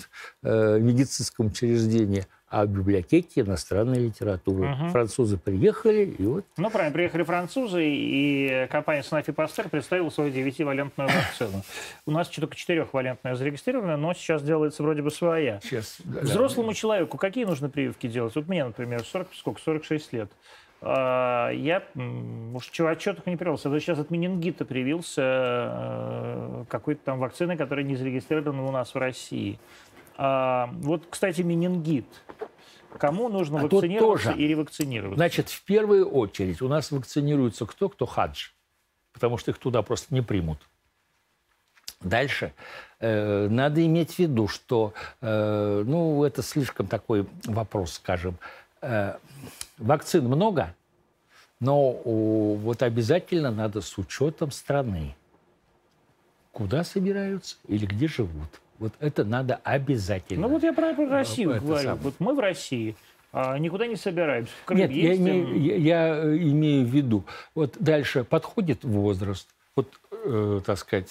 [0.44, 4.72] э, медицинском учреждении, а в библиотеке иностранной литературы.
[4.72, 4.90] Угу.
[4.90, 6.46] Французы приехали, и вот...
[6.58, 11.64] Ну, правильно, приехали французы, и компания Sanofi Pasteur представила свою девятивалентную вакцину.
[12.06, 15.60] У нас только четырехвалентная зарегистрирована, но сейчас делается вроде бы своя.
[15.64, 16.76] Сейчас, да, Взрослому да.
[16.76, 18.36] человеку какие нужно прививки делать?
[18.36, 20.32] Вот мне, например, 40, сколько, 46 лет.
[20.82, 21.84] А, я
[22.54, 23.70] уж чего отчетах не привился.
[23.70, 28.98] Я сейчас от менингита привился э, какой-то там вакцины, которая не зарегистрирована у нас в
[28.98, 29.60] России.
[30.18, 32.06] А, вот, кстати, менингит.
[32.98, 34.42] Кому нужно а вакцинироваться тоже.
[34.42, 35.18] и ревакцинироваться?
[35.18, 37.90] Значит, в первую очередь у нас вакцинируется кто?
[37.90, 38.50] Кто хадж.
[39.12, 40.60] Потому что их туда просто не примут.
[42.02, 42.54] Дальше
[43.00, 48.38] э, надо иметь в виду, что, э, ну, это слишком такой вопрос, скажем.
[48.82, 49.16] Э,
[49.78, 50.76] вакцин много,
[51.60, 55.16] но о, вот обязательно надо с учетом страны.
[56.52, 58.62] Куда собираются или где живут.
[58.80, 60.48] Вот это надо обязательно.
[60.48, 61.84] Ну вот я про, про Россию это говорю.
[61.84, 62.02] Самое.
[62.02, 62.96] Вот мы в России
[63.32, 64.52] а, никуда не собираемся.
[64.64, 67.26] В Крым Нет, я, имею, я, я э, имею в виду.
[67.54, 69.50] Вот дальше подходит возраст.
[69.76, 71.10] Вот, э, так сказать,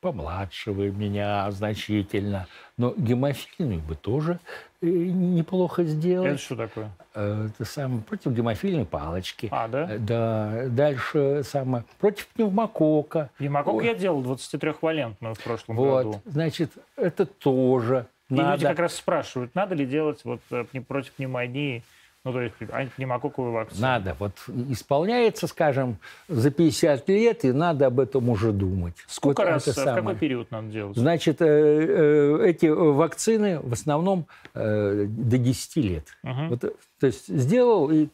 [0.00, 2.46] помладше вы меня значительно.
[2.76, 4.38] Но гемофильный бы тоже
[4.80, 6.32] э, неплохо сделать.
[6.32, 6.90] Это что такое?
[7.14, 9.48] Э, это самое, против гемофильной палочки.
[9.50, 9.88] А, да?
[9.90, 10.62] Э, да.
[10.68, 13.30] Дальше самое, против пневмокока.
[13.38, 16.22] Пневмокок я делал 23-валентную в прошлом вот, году.
[16.24, 18.52] Значит, это тоже И надо.
[18.52, 20.40] люди как раз спрашивают, надо ли делать вот
[20.86, 21.82] против пневмонии
[22.28, 23.80] ну, то есть антипневмококковую вакцину.
[23.80, 24.16] Надо.
[24.18, 24.32] Вот
[24.68, 25.96] исполняется, скажем,
[26.28, 28.94] за 50 лет, и надо об этом уже думать.
[29.06, 30.96] Сколько вот раз, в какой период надо делать?
[30.96, 36.04] Значит, э, э, эти вакцины в основном э, до 10 лет.
[36.22, 36.46] Угу.
[36.50, 36.60] Вот,
[37.00, 38.08] то есть сделал, и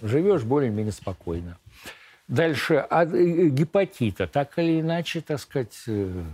[0.00, 1.58] живешь более-менее спокойно.
[2.26, 5.74] Дальше от гепатита, так или иначе, так сказать,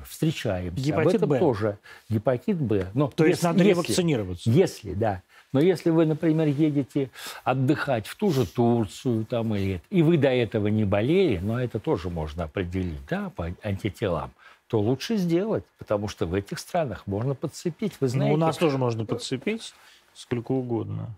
[0.06, 0.80] встречаемся.
[0.80, 1.38] Гепатит Об этом Б.
[1.40, 1.78] тоже.
[2.08, 2.86] Гепатит Б.
[2.94, 4.48] Но То если, есть надо если, ревакцинироваться?
[4.48, 5.22] Если, да.
[5.52, 7.10] Но если вы, например, едете
[7.42, 11.80] отдыхать в ту же Турцию там, или, и вы до этого не болели, но это
[11.80, 14.30] тоже можно определить да, по антителам,
[14.68, 17.94] то лучше сделать, потому что в этих странах можно подцепить.
[17.98, 19.74] Вы знаете, ну, у нас тоже можно подцепить
[20.14, 21.10] сколько угодно.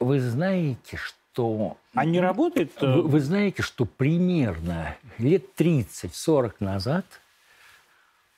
[0.00, 1.76] Вы знаете, что...
[1.94, 2.72] А не работает?
[2.82, 7.04] Э, вы, вы знаете, что примерно лет 30-40 назад,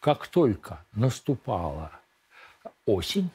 [0.00, 1.92] как только наступала
[2.84, 3.30] осень,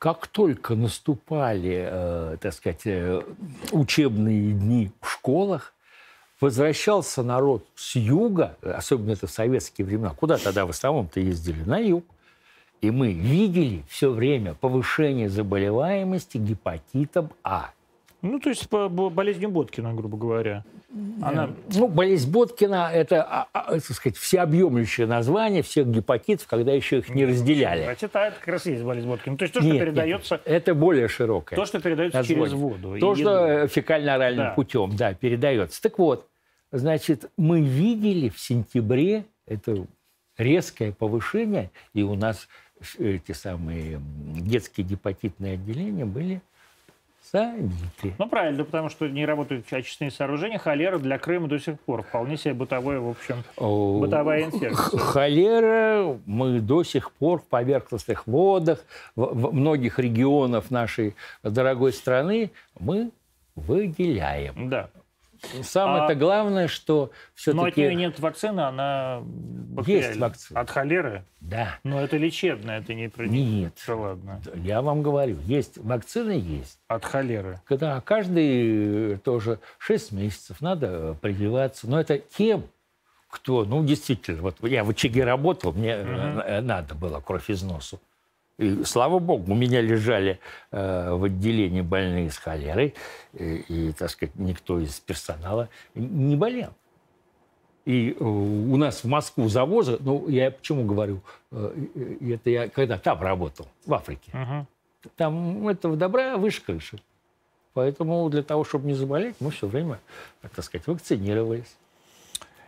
[0.00, 3.20] как только наступали, э, так сказать, э,
[3.70, 5.74] учебные дни в школах,
[6.40, 11.62] возвращался народ с юга, особенно это в советские времена, куда тогда в основном-то ездили?
[11.64, 12.06] На юг.
[12.80, 17.72] И мы видели все время повышение заболеваемости гепатитом А.
[18.22, 20.64] Ну, то есть по болезнью Боткина, грубо говоря.
[21.22, 21.50] Она...
[21.74, 27.08] Ну, болезнь Боткина– это, а, а, так сказать, всеобъемлющее название всех гепатитов, когда еще их
[27.10, 27.84] не разделяли.
[27.84, 29.36] Значит, а это как раз есть болезнь Боткина.
[29.36, 30.34] То есть то, что нет, передается…
[30.34, 31.56] Нет, это более широкое.
[31.56, 32.44] То, что передается название.
[32.44, 32.98] через воду.
[32.98, 34.50] То, что фекально-оральным да.
[34.54, 35.80] путем, да, передается.
[35.80, 36.26] Так вот,
[36.72, 39.86] значит, мы видели в сентябре это
[40.36, 42.48] резкое повышение, и у нас
[42.98, 44.00] эти самые
[44.40, 46.40] детские гепатитные отделения были
[47.32, 48.14] забиты.
[48.18, 50.58] Ну, правильно, потому что не работают очистные сооружения.
[50.58, 54.98] Холера для Крыма до сих пор вполне себе бытовая, в общем, бытовая инфекция.
[54.98, 58.84] Холера мы до сих пор в поверхностных водах,
[59.16, 63.10] в, многих регионах нашей дорогой страны мы
[63.54, 64.68] выделяем.
[64.68, 64.90] Да.
[65.62, 67.56] Самое-то а, главное, что все-таки...
[67.60, 69.22] Но от нее нет вакцины, она
[69.86, 70.60] Есть вакцина.
[70.60, 71.24] От холеры?
[71.40, 71.78] Да.
[71.84, 73.26] Но это лечебная, это не про...
[73.26, 73.72] Нет.
[73.76, 74.40] Все ладно.
[74.54, 76.78] Я вам говорю, есть вакцины есть.
[76.88, 77.60] От холеры?
[77.64, 81.88] Когда каждый тоже 6 месяцев надо прививаться.
[81.88, 82.64] Но это тем,
[83.28, 86.62] кто, ну, действительно, вот я в очаге работал, мне угу.
[86.62, 88.00] надо было кровь из носу.
[88.60, 90.38] И, слава богу, у меня лежали
[90.70, 92.94] э, в отделении больные с холерой,
[93.32, 96.74] и, и, так сказать, никто из персонала не болел.
[97.86, 101.86] И э, у нас в Москву завоза, ну, я почему говорю, э,
[102.20, 104.30] это я когда там работал, в Африке.
[104.34, 105.10] Угу.
[105.16, 107.00] Там этого добра выше крыши.
[107.72, 110.00] Поэтому для того, чтобы не заболеть, мы все время,
[110.42, 111.76] так сказать, вакцинировались.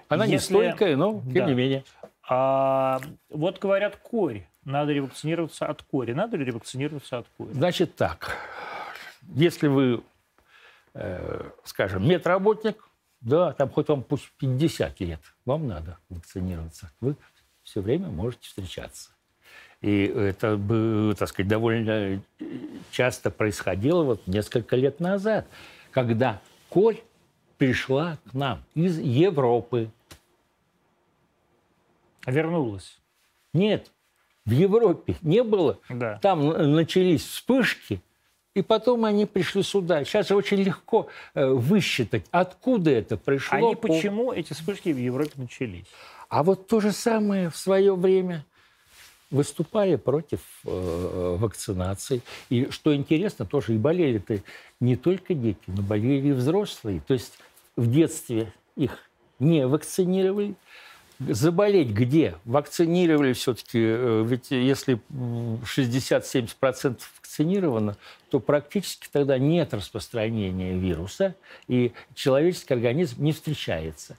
[0.09, 0.35] Она Если...
[0.35, 1.47] не стойкая, но тем да.
[1.47, 1.85] не менее.
[2.27, 4.47] А, вот говорят, корь.
[4.65, 6.13] Надо ревакцинироваться от кори.
[6.13, 7.53] Надо ли ревакцинироваться от кори?
[7.53, 8.37] Значит так.
[9.35, 10.03] Если вы,
[10.95, 12.89] э, скажем, медработник,
[13.21, 16.93] да, там хоть вам пусть 50 лет, вам надо вакцинироваться.
[17.01, 17.17] Вы
[17.63, 19.11] все время можете встречаться.
[19.81, 20.57] И это,
[21.19, 22.23] так сказать, довольно
[22.93, 25.47] часто происходило вот несколько лет назад,
[25.91, 27.03] когда корь
[27.59, 29.91] пришла к нам из Европы.
[32.27, 33.01] Вернулась?
[33.53, 33.91] Нет,
[34.45, 35.79] в Европе не было.
[35.89, 36.19] Да.
[36.21, 38.01] Там начались вспышки,
[38.55, 40.05] и потом они пришли сюда.
[40.05, 43.57] Сейчас очень легко э, высчитать, откуда это пришло.
[43.57, 43.89] Они по...
[43.89, 45.87] почему эти вспышки в Европе начались?
[46.29, 48.45] А вот то же самое в свое время
[49.31, 52.21] выступали против э, вакцинации.
[52.51, 54.41] И что интересно, тоже и болели-то
[54.79, 57.01] не только дети, но болели и взрослые.
[57.01, 57.39] То есть
[57.77, 58.99] в детстве их
[59.39, 60.55] не вакцинировали,
[61.19, 62.37] Заболеть где?
[62.45, 67.97] Вакцинировали все-таки, э, ведь если 60-70% вакцинировано,
[68.31, 71.35] то практически тогда нет распространения вируса,
[71.69, 74.17] и человеческий организм не встречается.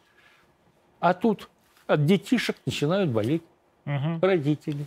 [0.99, 1.49] А тут
[1.87, 3.43] от детишек начинают болеть
[3.85, 4.19] угу.
[4.21, 4.85] родители.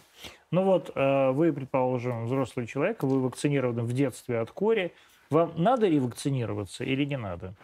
[0.51, 4.93] Ну вот, э, вы, предположим, взрослый человек, вы вакцинированы в детстве от кори.
[5.31, 7.55] Вам надо ревакцинироваться или не надо?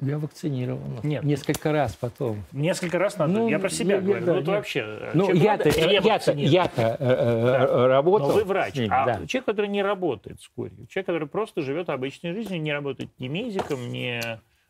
[0.00, 1.00] Я вакцинирован.
[1.02, 1.24] Нет.
[1.24, 2.44] Несколько раз потом.
[2.52, 3.32] Несколько раз надо?
[3.32, 4.24] Ну, я про себя я, говорю.
[4.24, 5.10] Да, ну, это вообще...
[5.14, 7.88] Ну, я-то, я-то, я-то э, э, да.
[7.88, 8.28] работал.
[8.28, 8.74] Но вы врач.
[8.74, 9.26] Ним, а да.
[9.26, 13.28] человек, который не работает с курью, человек, который просто живет обычной жизнью, не работает ни
[13.28, 14.20] медиком, ни...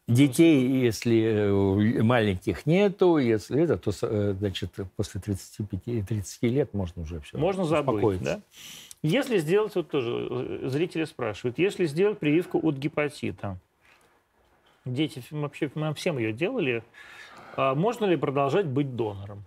[0.06, 3.92] Детей, если э, маленьких нету, если это, то,
[4.32, 8.40] значит, после 35-30 лет можно уже все Можно забыть, да?
[9.02, 13.58] Если сделать, вот тоже зрители спрашивают, если сделать прививку от гепатита,
[14.92, 16.82] дети вообще мы всем ее делали.
[17.56, 19.44] А можно ли продолжать быть донором?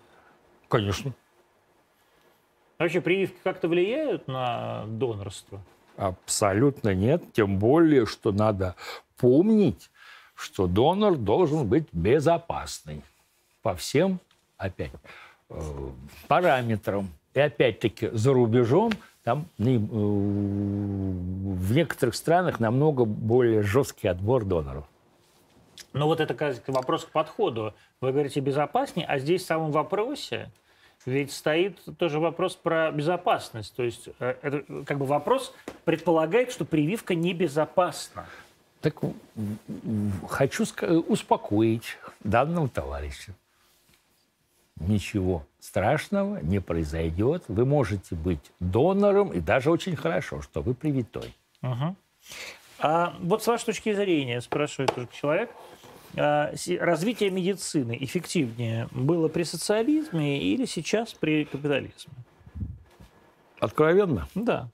[0.68, 1.14] Конечно.
[2.80, 5.62] вообще прививки как-то влияют на донорство?
[5.98, 7.34] Абсолютно нет.
[7.34, 8.76] Тем более, что надо
[9.18, 9.92] помнить,
[10.34, 13.04] что донор должен быть безопасный
[13.62, 14.20] по всем,
[14.58, 14.92] опять,
[15.50, 15.89] э,
[16.28, 17.10] параметрам.
[17.34, 18.92] И опять-таки за рубежом
[19.24, 24.86] там э, в некоторых странах намного более жесткий отбор доноров.
[25.94, 27.74] Но вот это как вопрос к подходу.
[28.00, 30.52] Вы говорите безопаснее, а здесь в самом вопросе
[31.06, 33.76] ведь стоит тоже вопрос про безопасность.
[33.76, 38.28] То есть э, это как бы вопрос предполагает, что прививка небезопасна.
[38.82, 38.96] Так
[40.28, 40.66] хочу
[41.08, 43.34] успокоить данного товарища.
[44.80, 47.44] Ничего страшного не произойдет.
[47.48, 51.34] Вы можете быть донором, и даже очень хорошо, что вы привитой.
[51.62, 51.96] Угу.
[52.80, 55.52] А вот с вашей точки зрения, спрашивает тоже человек,
[56.14, 62.14] развитие медицины эффективнее было при социализме или сейчас при капитализме?
[63.59, 64.28] Откровенно?
[64.36, 64.70] Да.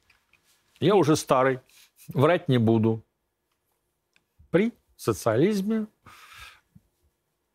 [0.80, 1.60] Я уже старый,
[2.08, 3.04] врать не буду.
[4.50, 5.88] При социализме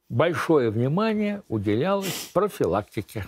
[0.08, 3.26] большое внимание уделялось профилактике.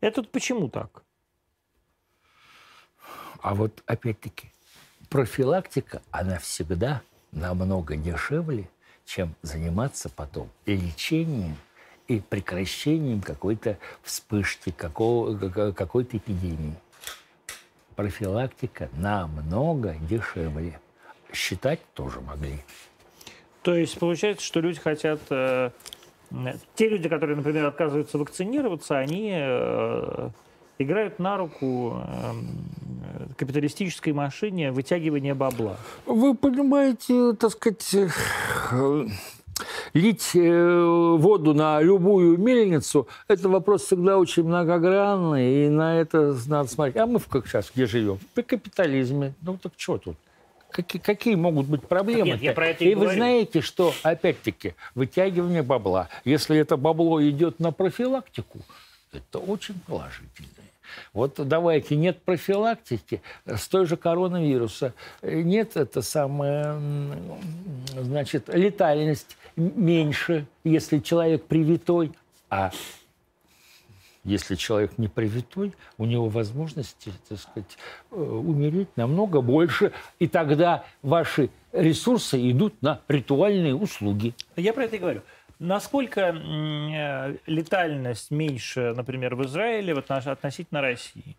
[0.00, 1.02] Это почему так?
[3.42, 4.52] А вот опять-таки
[5.08, 7.02] профилактика, она всегда
[7.32, 8.68] намного дешевле,
[9.04, 11.56] чем заниматься потом лечением
[12.08, 16.74] и прекращением какой-то вспышки, какого, какой-то эпидемии.
[17.94, 20.80] Профилактика намного дешевле.
[21.32, 22.58] Считать тоже могли.
[23.62, 25.20] То есть получается, что люди хотят...
[25.30, 25.70] Э,
[26.74, 30.30] те люди, которые, например, отказываются вакцинироваться, они э,
[30.82, 35.76] играют на руку э, капиталистической машине вытягивания бабла.
[36.06, 39.06] Вы понимаете, так сказать, э,
[39.94, 46.68] лить э, воду на любую мельницу, это вопрос всегда очень многогранный, и на это надо
[46.68, 46.96] смотреть.
[46.96, 48.18] А мы как сейчас где живем?
[48.34, 49.34] При капитализме.
[49.42, 50.16] Ну так что тут?
[50.70, 52.26] Какие, какие могут быть проблемы?
[52.26, 57.20] Нет, я про это и, и вы знаете, что, опять-таки, вытягивание бабла, если это бабло
[57.28, 58.60] идет на профилактику,
[59.12, 60.48] это очень положительно.
[61.12, 66.80] Вот давайте, нет профилактики с той же коронавируса, нет это самое,
[67.94, 72.12] значит, летальность меньше, если человек привитой,
[72.48, 72.70] а
[74.24, 77.78] если человек не привитой, у него возможности, так сказать,
[78.10, 84.34] э, умереть намного больше, и тогда ваши ресурсы идут на ритуальные услуги.
[84.56, 85.22] Я про это и говорю.
[85.60, 91.36] Насколько э, летальность меньше, например, в Израиле относительно России?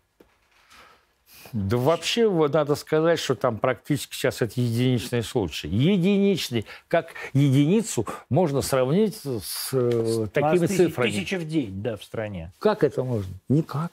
[1.52, 5.66] Да вообще вот, надо сказать, что там практически сейчас это единичный случай.
[5.66, 6.66] Единичный.
[6.86, 11.10] Как единицу можно сравнить с э, такими тысяч, цифрами.
[11.10, 12.52] Тысяча в день, да, в стране.
[12.60, 13.34] Как это можно?
[13.48, 13.90] Никак.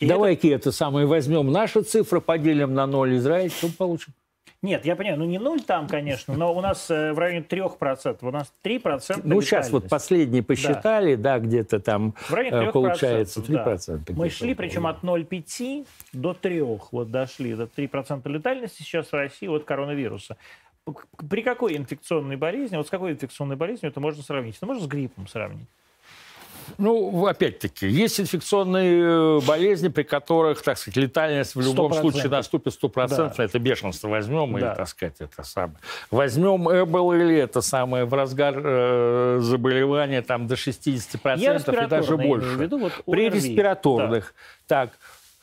[0.00, 0.56] Давай-ка это...
[0.56, 4.12] это самое возьмем наши цифры, поделим на ноль Израиль, что получим?
[4.62, 8.18] Нет, я понимаю, ну не ноль там, конечно, но у нас э, в районе 3%,
[8.20, 12.68] у нас 3% Ну, сейчас вот последние посчитали, да, да где-то там в районе 3%,
[12.68, 14.00] э, получается 3%.
[14.06, 14.14] Да.
[14.14, 19.48] Мы шли, причем от 0,5 до 3, вот дошли, до 3% летальности сейчас в России
[19.48, 20.36] от коронавируса.
[21.28, 24.56] При какой инфекционной болезни, вот с какой инфекционной болезнью это можно сравнить?
[24.56, 25.68] Это можно с гриппом сравнить.
[26.78, 32.00] Ну, опять-таки, есть инфекционные э, болезни, при которых, так сказать, летальность в любом 100%.
[32.00, 33.34] случае наступит стопроцентно.
[33.36, 33.44] Да.
[33.44, 34.72] Это бешенство возьмем да.
[34.72, 35.78] и, так сказать, это самое.
[36.10, 42.56] Возьмем Эбол или это самое в разгар э, заболевания там до 60% и даже больше.
[42.56, 44.34] Виду, вот при респираторных.
[44.68, 44.86] Да.
[44.86, 44.98] Так,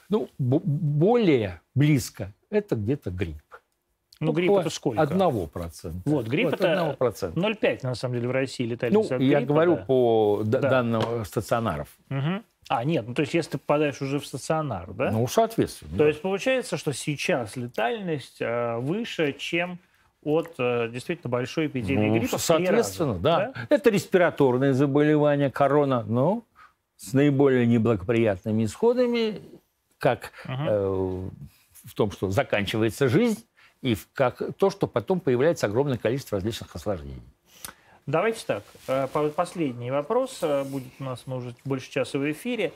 [0.09, 3.48] ну, более близко это где-то грипп.
[4.19, 5.01] Ну, грипп это сколько?
[5.01, 6.01] Одного процента.
[6.05, 9.85] Вот, грипп вот, это 0,5, на самом деле, в России летальность Ну, я говорю да.
[9.85, 10.59] по да.
[10.59, 11.87] данным стационаров.
[12.09, 12.43] Угу.
[12.69, 15.09] А, нет, ну то есть если ты попадаешь уже в стационар, да?
[15.09, 15.91] Ну, соответственно.
[15.91, 16.07] То да.
[16.07, 19.79] есть получается, что сейчас летальность э, выше, чем
[20.23, 22.37] от э, действительно большой эпидемии ну, гриппа.
[22.37, 23.51] Соответственно, раза, да.
[23.55, 23.67] да.
[23.69, 26.43] Это респираторные заболевания, корона, но
[26.97, 29.41] с наиболее неблагоприятными исходами,
[29.97, 30.53] как угу.
[30.53, 31.29] э,
[31.85, 33.43] в том, что заканчивается жизнь,
[33.81, 37.23] и как то, что потом появляется огромное количество различных осложнений.
[38.09, 38.63] Давайте так.
[38.87, 40.39] Э, последний вопрос.
[40.41, 42.73] Э, будет у нас, мы уже больше часа в эфире.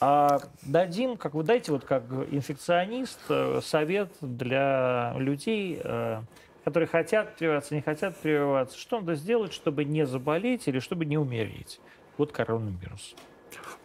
[0.00, 5.80] А дадим, как вы дайте, вот как инфекционист, э, совет для людей,
[6.64, 8.76] которые хотят прививаться, не хотят прививаться.
[8.76, 11.80] Что надо сделать, чтобы не заболеть или чтобы не умереть
[12.18, 13.14] от коронавируса?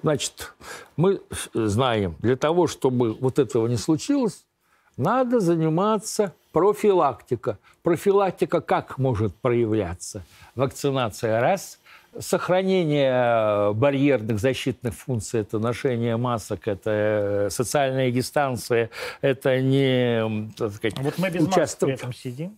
[0.02, 0.56] Значит,
[0.96, 1.22] мы
[1.54, 4.47] знаем, для того, чтобы вот этого не случилось,
[4.98, 7.60] надо заниматься профилактика.
[7.84, 10.24] Профилактика как может проявляться?
[10.56, 11.80] Вакцинация– раз.
[12.20, 16.90] Сохранение э, барьерных защитных функций– это ношение масок, это
[17.46, 18.90] э, социальная дистанция,
[19.22, 21.60] это не, так сказать, Вот мы без участок...
[21.60, 22.58] масок при этом сидим.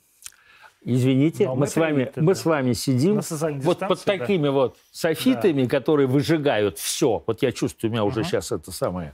[0.82, 3.20] Извините, мы, мы, с вами, это, мы с вами сидим
[3.62, 4.52] вот под такими да.
[4.52, 5.70] вот софитами, да.
[5.70, 7.22] которые выжигают все.
[7.28, 9.14] Вот я чувствую, у меня уже сейчас это самое.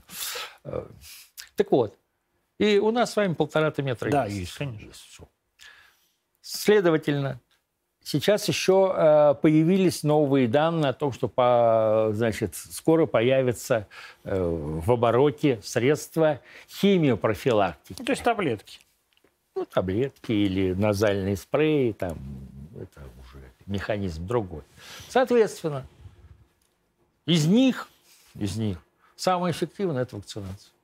[0.64, 0.86] Э,
[1.56, 1.96] так вот,
[2.58, 4.38] и у нас с вами полтора-то метра да, есть.
[4.38, 5.26] есть, конечно.
[6.40, 7.40] Следовательно,
[8.02, 13.88] сейчас еще э, появились новые данные о том, что по, значит, скоро появятся
[14.24, 17.96] э, в обороте средства химиопрофилактики.
[17.98, 18.78] Ну, то есть таблетки.
[19.56, 22.16] Ну, таблетки или назальные спреи, там,
[22.80, 24.62] это уже механизм другой.
[25.08, 25.86] Соответственно,
[27.26, 27.88] из них,
[28.34, 28.78] из них
[29.16, 30.75] самое эффективное– это вакцинация.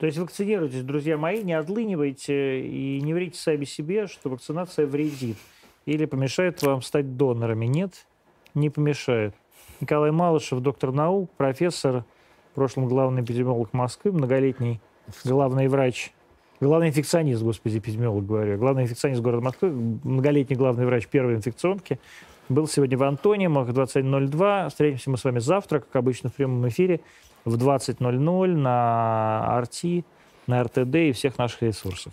[0.00, 5.36] То есть вакцинируйтесь, друзья мои, не отлынивайте и не врите сами себе, что вакцинация вредит
[5.84, 7.66] или помешает вам стать донорами.
[7.66, 8.06] Нет,
[8.54, 9.34] не помешает.
[9.78, 12.06] Николай Малышев, доктор наук, профессор,
[12.52, 14.80] в прошлом главный эпидемиолог Москвы, многолетний
[15.22, 16.14] главный врач,
[16.60, 22.00] главный инфекционист, господи, эпидемиолог говорю, главный инфекционист города Москвы, многолетний главный врач первой инфекционки,
[22.48, 24.70] был сегодня в Антониумах 20.02.
[24.70, 27.00] Встретимся мы с вами завтра, как обычно, в прямом эфире
[27.44, 30.04] в 20.00 на RT,
[30.46, 32.12] на РТД и всех наших ресурсах.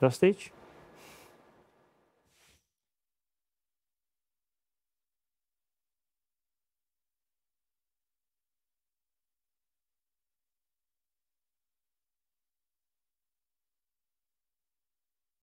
[0.00, 0.50] До встречи.